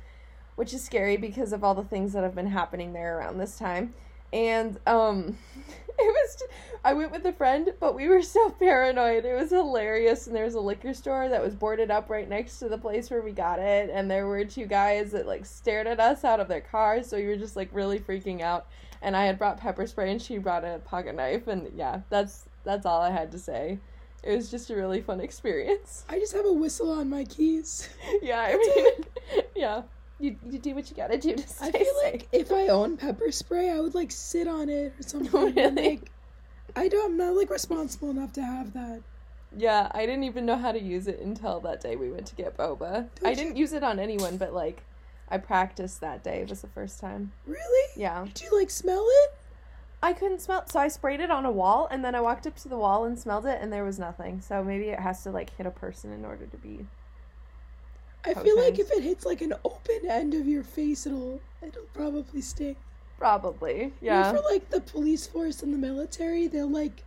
[0.54, 3.58] which is scary because of all the things that have been happening there around this
[3.58, 3.94] time.
[4.34, 5.38] And um,
[5.98, 6.36] it was.
[6.36, 6.50] Just,
[6.84, 9.24] I went with a friend, but we were so paranoid.
[9.24, 12.58] It was hilarious, and there was a liquor store that was boarded up right next
[12.58, 15.86] to the place where we got it, and there were two guys that like stared
[15.86, 18.66] at us out of their cars, so we were just like really freaking out.
[19.00, 22.44] And I had brought pepper spray, and she brought a pocket knife, and yeah, that's
[22.64, 23.78] that's all I had to say.
[24.22, 26.04] It was just a really fun experience.
[26.08, 27.88] I just have a whistle on my keys.
[28.20, 29.82] Yeah, I mean, yeah.
[30.24, 32.12] You, you do what you gotta do to stay I feel safe.
[32.12, 35.52] like if I own pepper spray, I would like sit on it or something.
[35.54, 35.90] Really?
[35.90, 36.10] Like,
[36.74, 37.10] I don't.
[37.12, 39.02] I'm not like responsible enough to have that.
[39.54, 42.34] Yeah, I didn't even know how to use it until that day we went to
[42.36, 43.08] get boba.
[43.16, 44.82] Don't I didn't use it on anyone, but like,
[45.28, 46.40] I practiced that day.
[46.40, 47.32] It was the first time.
[47.46, 47.90] Really?
[47.94, 48.24] Yeah.
[48.32, 49.34] Do you like smell it?
[50.02, 52.56] I couldn't smell so I sprayed it on a wall, and then I walked up
[52.56, 54.40] to the wall and smelled it, and there was nothing.
[54.40, 56.86] So maybe it has to like hit a person in order to be.
[58.24, 61.82] I feel like if it hits like an open end of your face, it'll it'll
[61.92, 62.76] probably sting.
[63.18, 63.92] Probably.
[64.00, 64.32] Yeah.
[64.32, 67.04] for like the police force and the military, they'll like,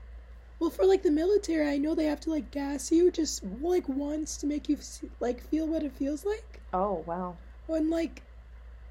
[0.60, 3.88] well, for like the military, I know they have to like gas you just like
[3.88, 4.78] once to make you
[5.20, 6.62] like feel what it feels like.
[6.74, 7.36] Oh wow.
[7.66, 8.22] When like,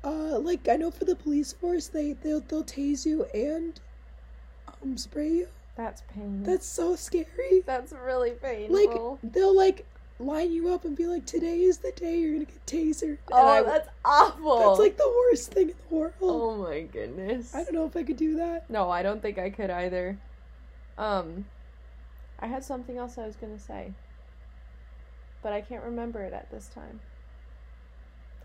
[0.05, 3.81] uh, like I know for the police force, they they'll they'll tase you and
[4.83, 5.49] um spray you.
[5.77, 6.43] That's pain.
[6.43, 7.63] That's so scary.
[7.67, 9.19] that's really painful.
[9.23, 9.87] Like they'll like
[10.19, 13.19] line you up and be like, today is the day you're gonna get tasered.
[13.19, 14.59] And oh, I- that's awful.
[14.59, 16.13] that's like the worst thing in the world.
[16.21, 17.55] Oh my goodness.
[17.55, 18.69] I don't know if I could do that.
[18.71, 20.19] No, I don't think I could either.
[20.99, 21.45] Um,
[22.39, 23.93] I had something else I was gonna say,
[25.43, 27.01] but I can't remember it at this time.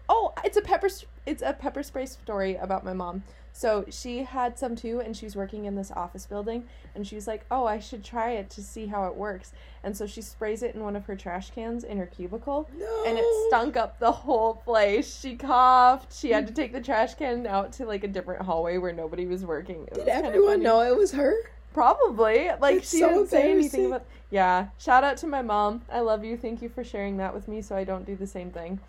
[0.09, 0.89] Oh, it's a pepper.
[1.26, 3.24] It's a pepper spray story about my mom.
[3.53, 7.28] So she had some too, and she's working in this office building, and she was
[7.28, 9.51] like, "Oh, I should try it to see how it works."
[9.84, 13.03] And so she sprays it in one of her trash cans in her cubicle, No.
[13.05, 15.19] and it stunk up the whole place.
[15.19, 16.13] She coughed.
[16.13, 16.55] She had to mm.
[16.55, 19.84] take the trash can out to like a different hallway where nobody was working.
[19.88, 21.36] It Did was everyone know it was her?
[21.74, 22.49] Probably.
[22.59, 24.05] Like That's she so didn't say anything about.
[24.30, 24.67] Yeah.
[24.78, 25.82] Shout out to my mom.
[25.91, 26.38] I love you.
[26.38, 28.80] Thank you for sharing that with me, so I don't do the same thing.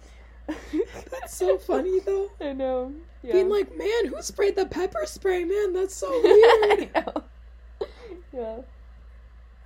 [1.11, 2.31] That's so funny though.
[2.41, 2.93] I know.
[3.23, 3.33] Yeah.
[3.33, 5.45] Being like, man, who sprayed the pepper spray?
[5.45, 6.91] Man, that's so weird.
[6.95, 7.25] I know.
[8.33, 8.63] Yeah.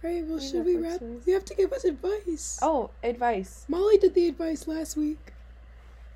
[0.04, 1.00] Alright, well, I should we wrap?
[1.24, 2.58] You have to give us advice.
[2.60, 3.64] Oh, advice.
[3.68, 5.32] Molly did the advice last week.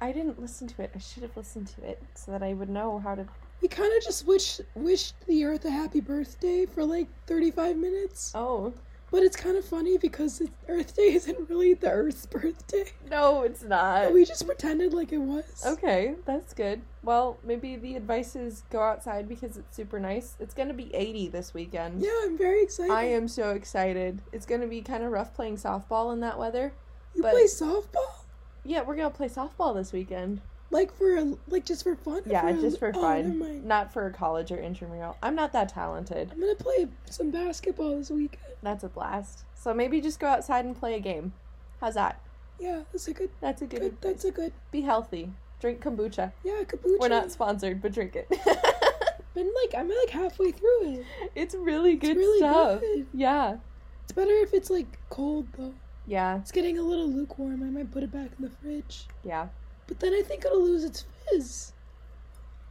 [0.00, 0.90] I didn't listen to it.
[0.94, 3.24] I should have listened to it so that I would know how to.
[3.62, 8.32] We kind of just wish, wished the Earth a happy birthday for like 35 minutes.
[8.34, 8.74] Oh
[9.10, 12.92] But it's kind of funny because it's, Earth Day isn't really the Earth's birthday.
[13.10, 14.12] no, it's not.
[14.12, 15.64] we just pretended like it was.
[15.66, 16.82] Okay, that's good.
[17.02, 20.36] Well, maybe the advice is go outside because it's super nice.
[20.38, 22.00] It's gonna be 80 this weekend.
[22.00, 22.92] Yeah, I'm very excited.
[22.92, 24.22] I am so excited.
[24.32, 26.72] It's gonna be kind of rough playing softball in that weather.
[27.14, 28.24] You play softball?
[28.64, 30.40] Yeah, we're gonna play softball this weekend.
[30.70, 32.22] Like for a, like just for fun?
[32.26, 33.64] Yeah, a- just for oh, fun, mind.
[33.64, 35.16] not for college or intramural.
[35.20, 36.30] I'm not that talented.
[36.32, 38.49] I'm gonna play some basketball this weekend.
[38.62, 39.44] That's a blast.
[39.54, 41.32] So maybe just go outside and play a game.
[41.80, 42.20] How's that?
[42.58, 43.80] Yeah, that's a good, That's a good.
[43.80, 43.96] good.
[44.02, 44.52] That's a good.
[44.70, 45.30] Be healthy.
[45.60, 46.32] Drink kombucha.
[46.44, 46.98] Yeah, kombucha.
[47.00, 48.28] We're not sponsored, but drink it.
[49.34, 51.06] Been like I'm like halfway through it.
[51.34, 52.80] it's really good really stuff.
[52.80, 53.06] good.
[53.14, 53.56] Yeah.
[54.02, 55.72] It's better if it's like cold though.
[56.06, 56.38] Yeah.
[56.38, 57.62] It's getting a little lukewarm.
[57.62, 59.06] I might put it back in the fridge.
[59.24, 59.46] Yeah.
[59.86, 61.72] But then I think it'll lose its fizz.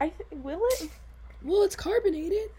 [0.02, 0.90] I th- will it?
[1.44, 2.50] Well, it's carbonated.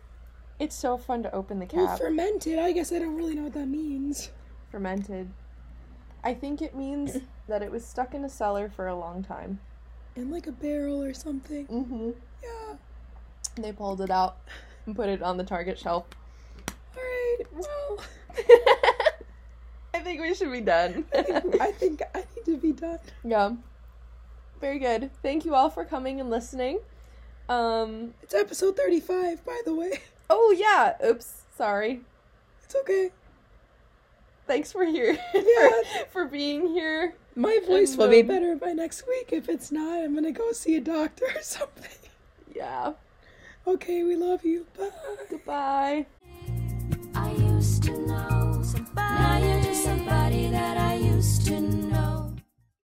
[0.60, 1.78] It's so fun to open the cap.
[1.78, 2.58] Well, fermented.
[2.58, 4.30] I guess I don't really know what that means.
[4.70, 5.30] Fermented.
[6.22, 7.16] I think it means
[7.48, 9.58] that it was stuck in a cellar for a long time.
[10.16, 11.66] In like a barrel or something.
[11.66, 12.10] Mm-hmm.
[12.42, 12.76] Yeah.
[13.56, 14.36] They pulled it out
[14.84, 16.04] and put it on the Target shelf.
[16.94, 17.46] Alright.
[17.54, 18.04] Well,
[19.94, 21.06] I think we should be done.
[21.14, 22.98] I think, I think I need to be done.
[23.24, 23.52] yeah.
[24.60, 25.10] Very good.
[25.22, 26.80] Thank you all for coming and listening.
[27.48, 28.12] Um.
[28.22, 30.00] It's episode 35, by the way.
[30.30, 30.94] Oh yeah.
[31.04, 31.42] Oops.
[31.56, 32.00] Sorry.
[32.64, 33.10] It's okay.
[34.46, 35.18] Thanks for here.
[35.34, 35.70] Yeah.
[36.04, 37.14] for, for being here.
[37.34, 39.30] My voice will be um, better by next week.
[39.32, 41.98] If it's not, I'm gonna go see a doctor or something.
[42.54, 42.92] Yeah.
[43.66, 44.66] Okay, we love you.
[44.78, 44.90] Bye.
[45.28, 46.06] Goodbye.
[47.14, 48.94] I used to know somebody.
[48.94, 52.09] Now you're just somebody that I used to know.